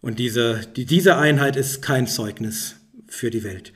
[0.00, 2.76] Und diese, die, diese Einheit ist kein Zeugnis
[3.08, 3.72] für die Welt.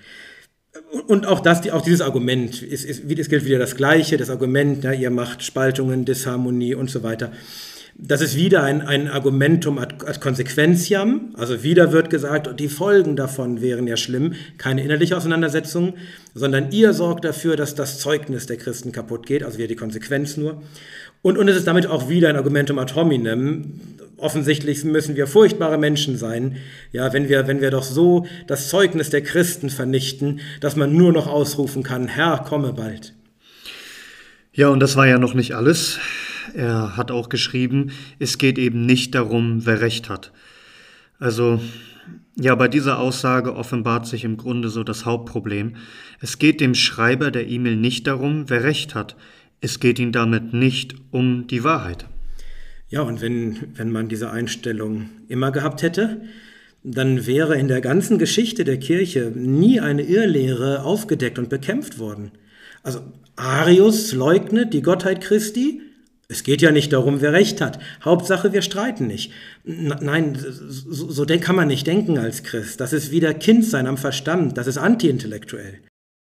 [1.07, 4.85] Und auch, das, auch dieses Argument, ist, ist, es gilt wieder das Gleiche, das Argument,
[4.85, 7.33] ja, ihr macht Spaltungen, Disharmonie und so weiter.
[7.95, 13.17] Das ist wieder ein, ein Argumentum ad, ad consequentiam, also wieder wird gesagt, die Folgen
[13.17, 15.95] davon wären ja schlimm, keine innerliche Auseinandersetzung,
[16.35, 20.39] sondern ihr sorgt dafür, dass das Zeugnis der Christen kaputt geht, also wieder die Konsequenz
[20.39, 20.63] nur.
[21.21, 23.81] Und, und es ist damit auch wieder ein Argumentum ad hominem,
[24.23, 26.57] offensichtlich müssen wir furchtbare Menschen sein,
[26.93, 31.13] ja, wenn wir, wenn wir doch so das Zeugnis der Christen vernichten, dass man nur
[31.13, 33.15] noch ausrufen kann, Herr, komme bald.
[34.53, 35.99] Ja, und das war ja noch nicht alles.
[36.55, 40.33] Er hat auch geschrieben, es geht eben nicht darum, wer recht hat.
[41.19, 41.61] Also,
[42.35, 45.77] ja, bei dieser Aussage offenbart sich im Grunde so das Hauptproblem.
[46.21, 49.17] Es geht dem Schreiber der E-Mail nicht darum, wer recht hat.
[49.61, 52.07] Es geht ihm damit nicht um die Wahrheit.
[52.93, 56.21] Ja, und wenn, wenn man diese Einstellung immer gehabt hätte,
[56.85, 62.33] dann wäre in der ganzen Geschichte der Kirche nie eine Irrlehre aufgedeckt und bekämpft worden.
[62.83, 63.01] Also
[63.35, 65.81] Arius leugnet die Gottheit Christi.
[66.29, 67.79] Es geht ja nicht darum, wer recht hat.
[68.05, 69.33] Hauptsache, wir streiten nicht.
[69.65, 70.37] Nein,
[70.69, 72.79] so, so kann man nicht denken als Christ.
[72.79, 74.59] Das ist wieder Kindsein am Verstand.
[74.59, 75.81] Das ist antiintellektuell.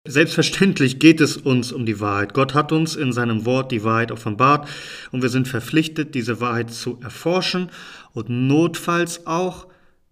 [0.06, 2.34] Selbstverständlich geht es uns um die Wahrheit.
[2.34, 4.68] Gott hat uns in seinem Wort die Wahrheit offenbart
[5.12, 7.70] und wir sind verpflichtet, diese Wahrheit zu erforschen
[8.12, 9.66] und notfalls auch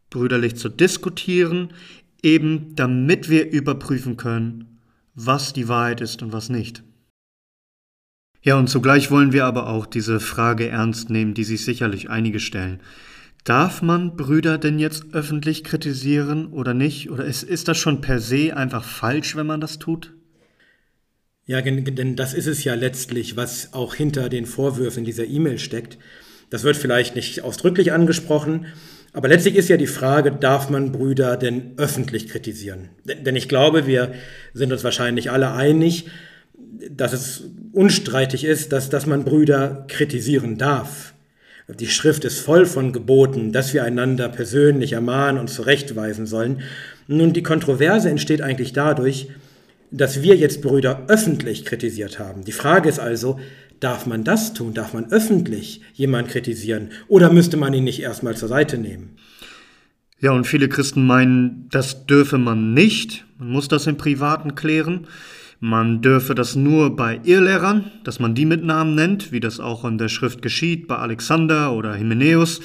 [0.09, 1.74] brüderlich zu diskutieren,
[2.22, 4.78] eben damit wir überprüfen können,
[5.14, 6.82] was die Wahrheit ist und was nicht.
[8.43, 12.40] Ja, und zugleich wollen wir aber auch diese Frage ernst nehmen, die sich sicherlich einige
[12.40, 12.80] stellen.
[13.45, 17.11] Darf man Brüder denn jetzt öffentlich kritisieren oder nicht?
[17.11, 20.12] Oder ist, ist das schon per se einfach falsch, wenn man das tut?
[21.45, 25.99] Ja, denn das ist es ja letztlich, was auch hinter den Vorwürfen dieser E-Mail steckt.
[26.51, 28.66] Das wird vielleicht nicht ausdrücklich angesprochen,
[29.12, 32.90] aber letztlich ist ja die Frage, darf man Brüder denn öffentlich kritisieren?
[33.05, 34.12] Denn ich glaube, wir
[34.55, 36.07] sind uns wahrscheinlich alle einig,
[36.90, 41.12] dass es unstreitig ist, dass, dass man Brüder kritisieren darf.
[41.69, 46.63] Die Schrift ist voll von Geboten, dass wir einander persönlich ermahnen und zurechtweisen sollen.
[47.07, 49.29] Nun, die Kontroverse entsteht eigentlich dadurch,
[49.91, 52.45] dass wir jetzt Brüder öffentlich kritisiert haben.
[52.45, 53.39] Die Frage ist also,
[53.79, 54.75] darf man das tun?
[54.75, 56.91] Darf man öffentlich jemanden kritisieren?
[57.09, 59.17] Oder müsste man ihn nicht erstmal zur Seite nehmen?
[60.19, 63.25] Ja, und viele Christen meinen, das dürfe man nicht.
[63.39, 65.07] Man muss das im Privaten klären.
[65.65, 69.85] Man dürfe das nur bei Irrlehrern, dass man die mit Namen nennt, wie das auch
[69.85, 72.61] in der Schrift geschieht, bei Alexander oder Hymenäus.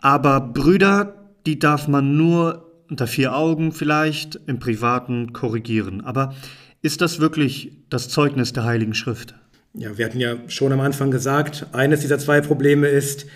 [0.00, 6.00] Aber Brüder, die darf man nur unter vier Augen vielleicht im Privaten korrigieren.
[6.02, 6.36] Aber
[6.82, 9.34] ist das wirklich das Zeugnis der Heiligen Schrift?
[9.74, 13.26] Ja, wir hatten ja schon am Anfang gesagt, eines dieser zwei Probleme ist,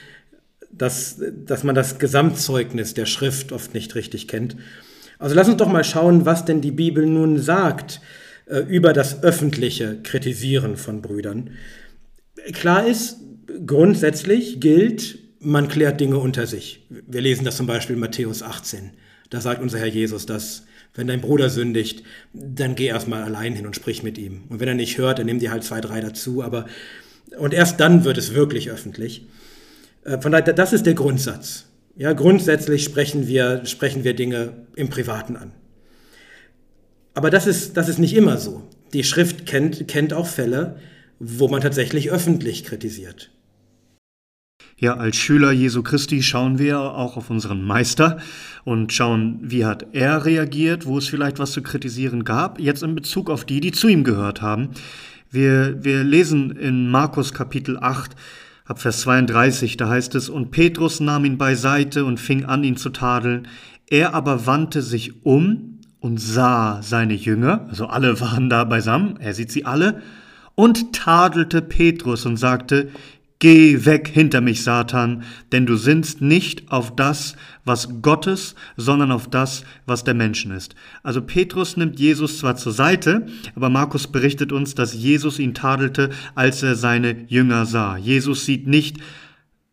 [0.71, 4.55] dass, dass man das Gesamtzeugnis der Schrift oft nicht richtig kennt.
[5.19, 8.01] Also lass uns doch mal schauen, was denn die Bibel nun sagt
[8.47, 11.51] äh, über das öffentliche Kritisieren von Brüdern.
[12.53, 13.19] Klar ist,
[13.67, 16.87] grundsätzlich gilt, man klärt Dinge unter sich.
[16.89, 18.93] Wir lesen das zum Beispiel in Matthäus 18.
[19.31, 20.65] Da sagt unser Herr Jesus, dass
[20.95, 22.03] Wenn dein Bruder sündigt,
[22.35, 24.43] dann geh erstmal allein hin und sprich mit ihm.
[24.51, 26.43] Und wenn er nicht hört, dann nimm dir halt zwei, drei dazu.
[26.43, 26.67] Aber
[27.39, 29.27] und erst dann wird es wirklich öffentlich.
[30.05, 31.67] Äh, von daher, das ist der Grundsatz.
[31.97, 35.53] Ja, grundsätzlich sprechen wir, sprechen wir Dinge im Privaten an.
[37.15, 38.63] Aber das ist, das ist nicht immer so.
[38.93, 40.77] Die Schrift kennt, kennt auch Fälle,
[41.19, 43.31] wo man tatsächlich öffentlich kritisiert.
[44.77, 48.19] Ja, als Schüler Jesu Christi schauen wir auch auf unseren Meister
[48.65, 52.97] und schauen, wie hat er reagiert, wo es vielleicht was zu kritisieren gab, jetzt in
[52.97, 54.71] Bezug auf die, die zu ihm gehört haben.
[55.31, 58.17] Wir, wir lesen in Markus Kapitel 8,
[58.65, 62.77] ab Vers 32, da heißt es, und Petrus nahm ihn beiseite und fing an, ihn
[62.77, 63.47] zu tadeln.
[63.89, 65.72] Er aber wandte sich um
[66.03, 70.03] und sah seine Jünger, also alle waren da beisammen, er sieht sie alle,
[70.55, 72.91] und tadelte Petrus und sagte,
[73.39, 77.35] Geh weg hinter mich, Satan, denn du sinnst nicht auf das,
[77.65, 80.77] was Gottes, sondern auf das, was der Menschen ist.
[81.03, 83.27] Also Petrus nimmt Jesus zwar zur Seite,
[83.57, 87.97] aber Markus berichtet uns, dass Jesus ihn tadelte, als er seine Jünger sah.
[87.97, 88.99] Jesus sieht nicht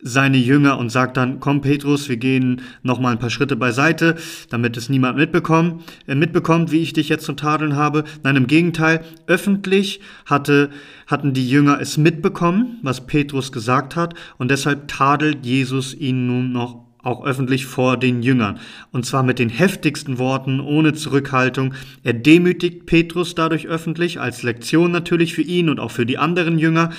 [0.02, 4.16] seine Jünger und sagt dann, komm Petrus, wir gehen noch mal ein paar Schritte beiseite,
[4.50, 8.06] damit es niemand mitbekommt, äh, mitbekommt, wie ich dich jetzt zu tadeln habe.
[8.24, 10.70] Nein, im Gegenteil, öffentlich hatte,
[11.08, 16.52] hatten die Jünger es mitbekommen, was Petrus gesagt hat und deshalb tadelt Jesus ihn nun
[16.52, 18.60] noch auch öffentlich vor den Jüngern.
[18.92, 21.74] Und zwar mit den heftigsten Worten, ohne Zurückhaltung.
[22.04, 26.60] Er demütigt Petrus dadurch öffentlich, als Lektion natürlich für ihn und auch für die anderen
[26.60, 26.92] Jünger.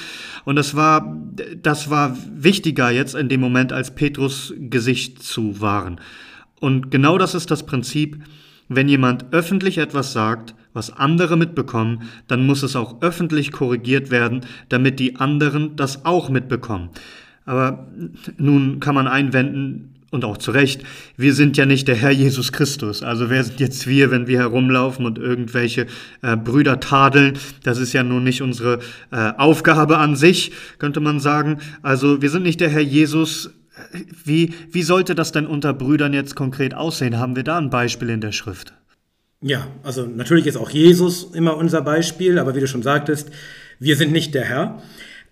[0.44, 1.20] Und das war,
[1.62, 6.00] das war wichtiger jetzt in dem Moment, als Petrus Gesicht zu wahren.
[6.60, 8.22] Und genau das ist das Prinzip.
[8.68, 14.42] Wenn jemand öffentlich etwas sagt, was andere mitbekommen, dann muss es auch öffentlich korrigiert werden,
[14.68, 16.90] damit die anderen das auch mitbekommen.
[17.50, 17.88] Aber
[18.38, 20.82] nun kann man einwenden, und auch zu Recht,
[21.16, 23.02] wir sind ja nicht der Herr Jesus Christus.
[23.02, 25.86] Also wer sind jetzt wir, wenn wir herumlaufen und irgendwelche
[26.22, 27.38] äh, Brüder tadeln?
[27.64, 28.78] Das ist ja nun nicht unsere
[29.10, 31.58] äh, Aufgabe an sich, könnte man sagen.
[31.82, 33.50] Also wir sind nicht der Herr Jesus.
[34.24, 37.18] Wie, wie sollte das denn unter Brüdern jetzt konkret aussehen?
[37.18, 38.74] Haben wir da ein Beispiel in der Schrift?
[39.42, 43.30] Ja, also natürlich ist auch Jesus immer unser Beispiel, aber wie du schon sagtest,
[43.80, 44.82] wir sind nicht der Herr.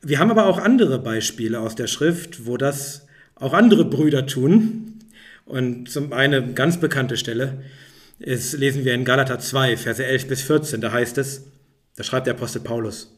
[0.01, 4.95] Wir haben aber auch andere Beispiele aus der Schrift, wo das auch andere Brüder tun.
[5.45, 7.63] Und zum eine ganz bekannte Stelle
[8.19, 10.81] ist, lesen wir in Galater 2, Verse 11 bis 14.
[10.81, 11.45] Da heißt es,
[11.97, 13.13] da schreibt der Apostel Paulus,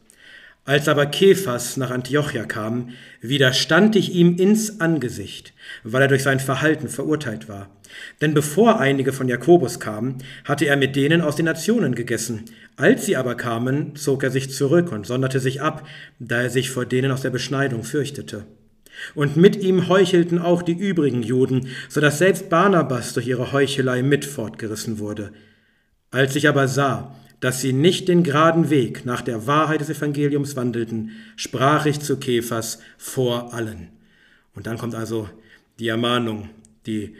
[0.64, 5.52] als aber Kephas nach Antiochia kam, widerstand ich ihm ins Angesicht,
[5.84, 7.68] weil er durch sein Verhalten verurteilt war.
[8.20, 12.44] Denn bevor einige von Jakobus kamen, hatte er mit denen aus den Nationen gegessen.
[12.80, 15.86] Als sie aber kamen, zog er sich zurück und sonderte sich ab,
[16.18, 18.46] da er sich vor denen aus der Beschneidung fürchtete.
[19.14, 24.02] Und mit ihm heuchelten auch die übrigen Juden, so dass selbst Barnabas durch ihre Heuchelei
[24.02, 25.30] mit fortgerissen wurde.
[26.10, 30.56] Als ich aber sah, dass sie nicht den geraden Weg nach der Wahrheit des Evangeliums
[30.56, 33.88] wandelten, sprach ich zu Kephas vor allen.
[34.54, 35.28] Und dann kommt also
[35.78, 36.48] die Ermahnung,
[36.86, 37.14] die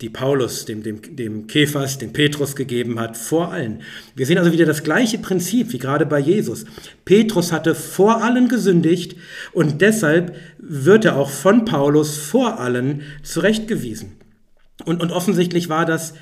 [0.00, 3.82] die Paulus dem, dem, dem Kephas, dem Petrus gegeben hat, vor allen.
[4.16, 6.64] Wir sehen also wieder das gleiche Prinzip wie gerade bei Jesus.
[7.04, 9.16] Petrus hatte vor allen gesündigt
[9.52, 14.16] und deshalb wird er auch von Paulus vor allen zurechtgewiesen.
[14.84, 16.14] Und, und offensichtlich war das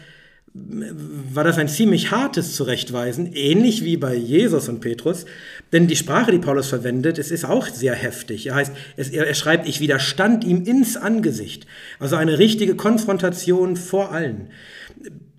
[0.55, 5.25] war das ein ziemlich hartes Zurechtweisen, ähnlich wie bei Jesus und Petrus.
[5.73, 8.47] Denn die Sprache, die Paulus verwendet, es ist auch sehr heftig.
[8.47, 11.67] Er heißt, es, er, er schreibt, ich widerstand ihm ins Angesicht.
[11.99, 14.49] Also eine richtige Konfrontation vor allen.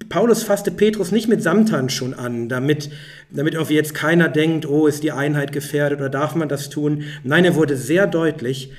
[0.10, 2.90] Paulus fasste Petrus nicht mit Samthandschuhen an, damit,
[3.30, 7.04] damit irgendwie jetzt keiner denkt, oh, ist die Einheit gefährdet oder darf man das tun.
[7.24, 8.72] Nein, er wurde sehr deutlich.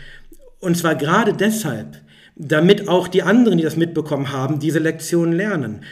[0.59, 2.01] Und zwar gerade deshalb,
[2.35, 5.83] damit auch die anderen, die das mitbekommen haben, diese Lektion lernen.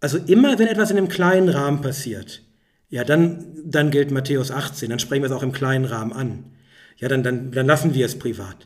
[0.00, 2.42] Also immer, wenn etwas in einem kleinen Rahmen passiert,
[2.88, 6.53] ja, dann, dann gilt Matthäus 18, dann sprechen wir es auch im kleinen Rahmen an
[6.98, 8.56] ja, dann, dann, dann lassen wir es privat.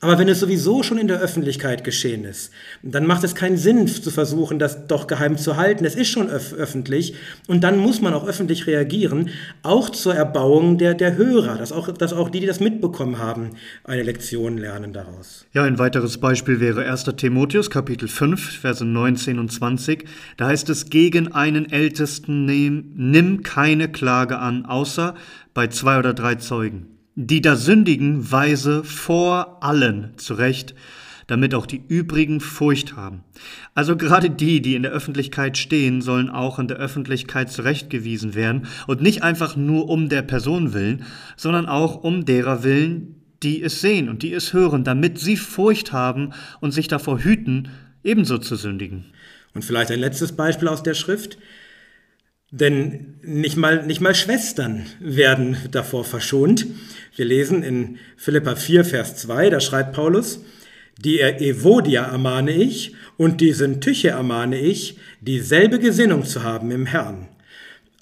[0.00, 3.86] Aber wenn es sowieso schon in der Öffentlichkeit geschehen ist, dann macht es keinen Sinn
[3.86, 5.86] zu versuchen, das doch geheim zu halten.
[5.86, 7.14] Es ist schon öf öffentlich
[7.46, 9.30] und dann muss man auch öffentlich reagieren,
[9.62, 13.52] auch zur Erbauung der, der Hörer, dass auch, dass auch die, die das mitbekommen haben,
[13.84, 15.46] eine Lektion lernen daraus.
[15.54, 17.04] Ja, ein weiteres Beispiel wäre 1.
[17.16, 20.06] Timotheus Kapitel 5, Verse 19 und 20.
[20.36, 25.14] Da heißt es, gegen einen Ältesten nimm, nimm keine Klage an, außer
[25.54, 26.97] bei zwei oder drei Zeugen.
[27.20, 30.76] Die da sündigen, weise vor allen zurecht,
[31.26, 33.24] damit auch die übrigen Furcht haben.
[33.74, 38.68] Also gerade die, die in der Öffentlichkeit stehen, sollen auch in der Öffentlichkeit zurechtgewiesen werden
[38.86, 41.04] und nicht einfach nur um der Person willen,
[41.36, 45.92] sondern auch um derer willen, die es sehen und die es hören, damit sie Furcht
[45.92, 47.68] haben und sich davor hüten,
[48.04, 49.06] ebenso zu sündigen.
[49.54, 51.36] Und vielleicht ein letztes Beispiel aus der Schrift.
[52.50, 56.66] Denn nicht mal, nicht mal Schwestern werden davor verschont.
[57.14, 60.40] Wir lesen in Philippa 4, Vers 2, da schreibt Paulus,
[60.98, 67.28] die Evodia ermahne ich und die Syntyche ermahne ich, dieselbe Gesinnung zu haben im Herrn.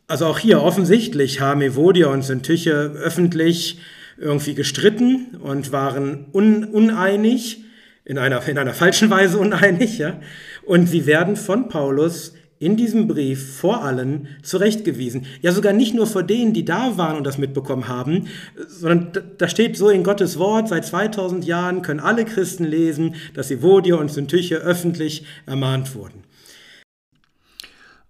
[0.06, 3.80] Also auch hier offensichtlich haben Evodia und Syntyche öffentlich
[4.16, 7.64] irgendwie gestritten und waren un, uneinig,
[8.04, 10.20] in einer, in einer falschen Weise uneinig, ja.
[10.64, 15.26] Und sie werden von Paulus in diesem Brief vor allen zurechtgewiesen.
[15.42, 18.28] Ja, sogar nicht nur vor denen, die da waren und das mitbekommen haben,
[18.66, 23.50] sondern da steht so in Gottes Wort, seit 2000 Jahren können alle Christen lesen, dass
[23.50, 26.24] Evodia und Syntyche öffentlich ermahnt wurden.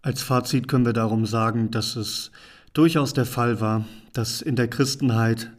[0.03, 2.31] Als Fazit können wir darum sagen, dass es
[2.73, 5.51] durchaus der Fall war, dass in der Christenheit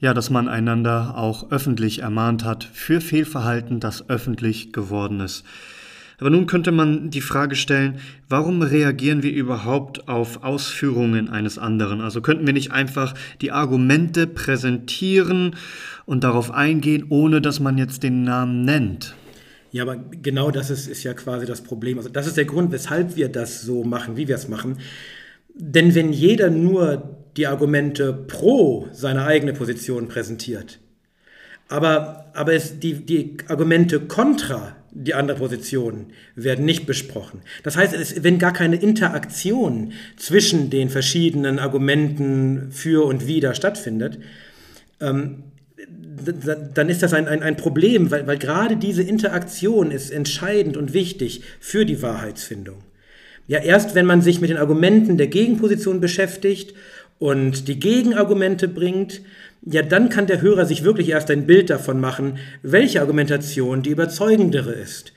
[0.00, 5.44] ja, dass man einander auch öffentlich ermahnt hat für Fehlverhalten, das öffentlich geworden ist.
[6.20, 7.98] Aber nun könnte man die Frage stellen,
[8.28, 12.02] warum reagieren wir überhaupt auf Ausführungen eines anderen?
[12.02, 15.56] Also könnten wir nicht einfach die Argumente präsentieren
[16.04, 19.14] und darauf eingehen, ohne dass man jetzt den Namen nennt?
[19.72, 21.96] Ja, aber genau das ist, ist ja quasi das Problem.
[21.96, 24.78] Also das ist der Grund, weshalb wir das so machen, wie wir es machen.
[25.54, 30.80] Denn wenn jeder nur die Argumente pro seine eigene Position präsentiert,
[31.68, 37.42] aber, aber es, die, die Argumente kontra die andere Position werden nicht besprochen.
[37.62, 44.18] Das heißt, es, wenn gar keine Interaktion zwischen den verschiedenen Argumenten für und wider stattfindet,
[45.00, 45.44] ähm,
[46.74, 50.92] dann ist das ein, ein, ein Problem, weil, weil gerade diese Interaktion ist entscheidend und
[50.92, 52.82] wichtig für die Wahrheitsfindung.
[53.46, 56.74] Ja, erst wenn man sich mit den Argumenten der Gegenposition beschäftigt
[57.18, 59.22] und die Gegenargumente bringt,
[59.62, 63.90] ja, dann kann der Hörer sich wirklich erst ein Bild davon machen, welche Argumentation die
[63.90, 65.12] überzeugendere ist.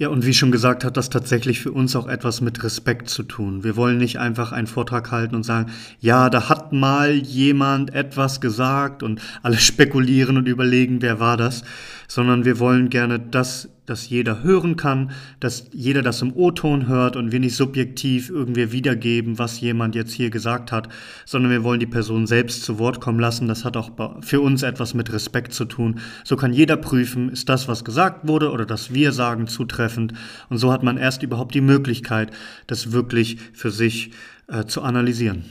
[0.00, 3.24] Ja, und wie schon gesagt, hat das tatsächlich für uns auch etwas mit Respekt zu
[3.24, 3.64] tun.
[3.64, 8.40] Wir wollen nicht einfach einen Vortrag halten und sagen, ja, da hat mal jemand etwas
[8.40, 11.64] gesagt und alle spekulieren und überlegen, wer war das,
[12.08, 17.16] sondern wir wollen gerne das dass jeder hören kann, dass jeder das im O-Ton hört
[17.16, 20.88] und wir nicht subjektiv irgendwie wiedergeben, was jemand jetzt hier gesagt hat,
[21.24, 23.48] sondern wir wollen die Person selbst zu Wort kommen lassen.
[23.48, 23.90] Das hat auch
[24.20, 26.00] für uns etwas mit Respekt zu tun.
[26.24, 30.12] So kann jeder prüfen, ist das, was gesagt wurde oder das wir sagen, zutreffend.
[30.48, 32.30] Und so hat man erst überhaupt die Möglichkeit,
[32.66, 34.10] das wirklich für sich
[34.48, 35.44] äh, zu analysieren.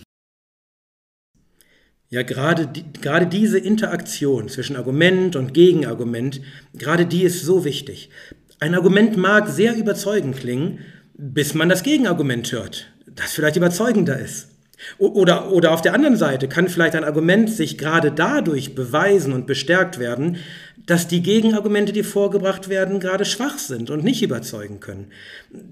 [2.09, 6.41] Ja, gerade, die, gerade diese Interaktion zwischen Argument und Gegenargument,
[6.73, 8.09] gerade die ist so wichtig.
[8.59, 10.79] Ein Argument mag sehr überzeugend klingen,
[11.15, 14.49] bis man das Gegenargument hört, das vielleicht überzeugender ist.
[14.99, 19.47] Oder, oder auf der anderen Seite kann vielleicht ein Argument sich gerade dadurch beweisen und
[19.47, 20.37] bestärkt werden,
[20.88, 25.11] dass die Gegenargumente, die vorgebracht werden, gerade schwach sind und nicht überzeugen können.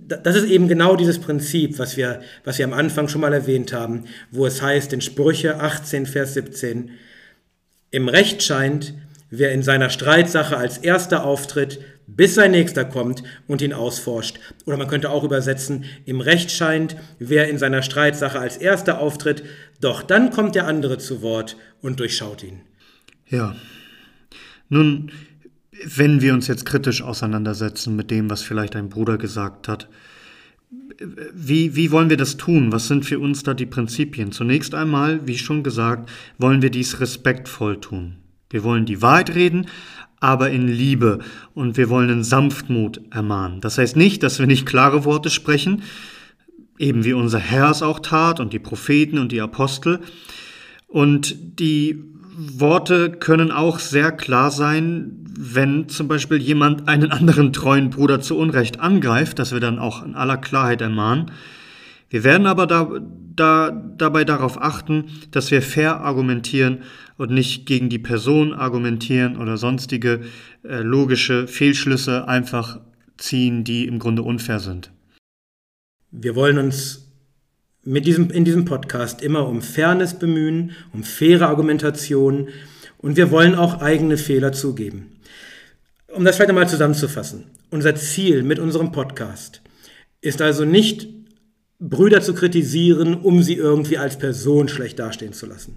[0.07, 3.73] Das ist eben genau dieses Prinzip, was wir, was wir am Anfang schon mal erwähnt
[3.73, 6.91] haben, wo es heißt in Sprüche 18, Vers 17,
[7.91, 8.93] im Recht scheint,
[9.29, 14.37] wer in seiner Streitsache als erster auftritt, bis sein Nächster kommt und ihn ausforscht.
[14.65, 19.43] Oder man könnte auch übersetzen, im Recht scheint, wer in seiner Streitsache als erster auftritt,
[19.79, 22.61] doch dann kommt der andere zu Wort und durchschaut ihn.
[23.27, 23.55] Ja,
[24.69, 25.11] nun,
[25.83, 29.89] wenn wir uns jetzt kritisch auseinandersetzen mit dem, was vielleicht ein Bruder gesagt hat,
[31.33, 32.71] wie, wie wollen wir das tun?
[32.71, 34.31] Was sind für uns da die Prinzipien?
[34.31, 38.17] Zunächst einmal, wie schon gesagt, wollen wir dies respektvoll tun.
[38.49, 39.67] Wir wollen die Wahrheit reden,
[40.19, 41.19] aber in Liebe
[41.53, 43.61] und wir wollen in Sanftmut ermahnen.
[43.61, 45.83] Das heißt nicht, dass wir nicht klare Worte sprechen,
[46.79, 49.99] eben wie unser Herr es auch tat und die Propheten und die Apostel.
[50.87, 52.03] Und die
[52.37, 58.37] Worte können auch sehr klar sein, wenn zum Beispiel jemand einen anderen treuen Bruder zu
[58.37, 61.31] Unrecht angreift, dass wir dann auch in aller Klarheit ermahnen.
[62.09, 62.89] Wir werden aber da,
[63.35, 66.79] da, dabei darauf achten, dass wir fair argumentieren
[67.17, 70.21] und nicht gegen die Person argumentieren oder sonstige
[70.63, 72.79] äh, logische Fehlschlüsse einfach
[73.17, 74.91] ziehen, die im Grunde unfair sind.
[76.11, 77.04] Wir wollen uns
[77.85, 82.49] mit diesem, in diesem Podcast immer um Fairness bemühen, um faire Argumentation
[82.97, 85.19] und wir wollen auch eigene Fehler zugeben.
[86.11, 89.61] Um das vielleicht einmal zusammenzufassen, unser Ziel mit unserem Podcast
[90.21, 91.07] ist also nicht,
[91.79, 95.75] Brüder zu kritisieren, um sie irgendwie als Person schlecht dastehen zu lassen,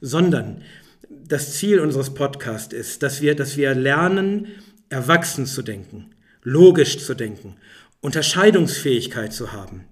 [0.00, 0.62] sondern
[1.08, 4.48] das Ziel unseres Podcasts ist, dass wir, dass wir lernen,
[4.90, 6.10] erwachsen zu denken,
[6.42, 7.56] logisch zu denken,
[8.00, 9.86] Unterscheidungsfähigkeit zu haben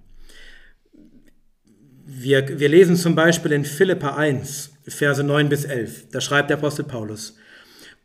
[2.22, 6.06] wir, wir lesen zum Beispiel in Philippa 1, Verse 9 bis 11.
[6.10, 7.36] Da schreibt der Apostel Paulus,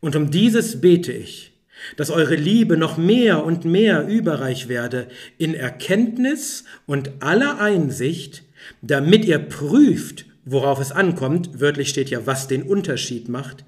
[0.00, 1.52] Und um dieses bete ich,
[1.96, 5.08] dass eure Liebe noch mehr und mehr überreich werde
[5.38, 8.42] in Erkenntnis und aller Einsicht,
[8.82, 13.64] damit ihr prüft, worauf es ankommt, wörtlich steht ja, was den Unterschied macht,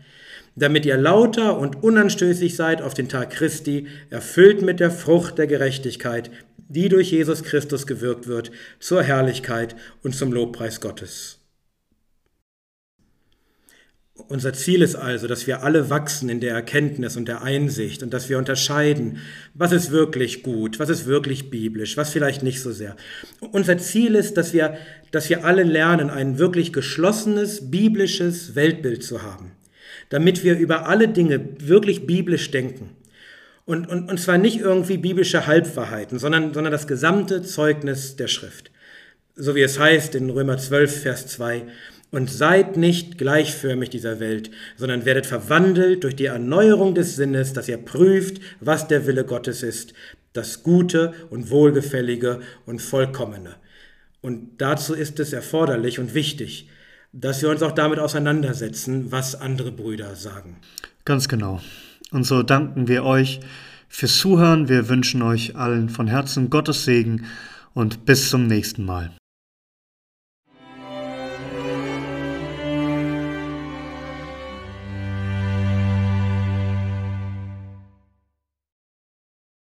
[0.55, 5.47] damit ihr lauter und unanstößig seid auf den Tag Christi, erfüllt mit der Frucht der
[5.47, 6.31] Gerechtigkeit,
[6.69, 8.51] die durch Jesus Christus gewirkt wird,
[8.81, 11.39] zur Herrlichkeit und zum Lobpreis Gottes.
[14.29, 18.15] Unser Ziel ist also, dass wir alle wachsen in der Erkenntnis und der Einsicht und
[18.15, 19.19] dass wir unterscheiden,
[19.53, 22.97] was ist wirklich gut, was ist wirklich biblisch, was vielleicht nicht so sehr.
[23.53, 24.79] Unser Ziel ist, dass wir,
[25.11, 29.53] dass wir alle lernen, ein wirklich geschlossenes biblisches Weltbild zu haben,
[30.09, 32.97] damit wir über alle Dinge wirklich biblisch denken.
[33.67, 38.71] Und, und, und zwar nicht irgendwie biblische Halbwahrheiten, sondern, sondern das gesamte Zeugnis der Schrift.
[39.35, 41.65] So wie es heißt in Römer 12, Vers 2,
[42.13, 47.69] und seid nicht gleichförmig dieser Welt, sondern werdet verwandelt durch die Erneuerung des Sinnes, dass
[47.69, 49.93] ihr prüft, was der Wille Gottes ist,
[50.33, 53.57] das Gute und Wohlgefällige und Vollkommene.
[54.23, 56.69] Und dazu ist es erforderlich und wichtig,
[57.13, 60.59] dass wir uns auch damit auseinandersetzen, was andere Brüder sagen.
[61.05, 61.61] Ganz genau.
[62.17, 63.41] Und so danken wir euch
[63.91, 64.71] fürs Zuhören.
[64.71, 67.27] Wir wünschen euch allen von Herzen Gottes Segen
[67.75, 69.11] und bis zum nächsten Mal.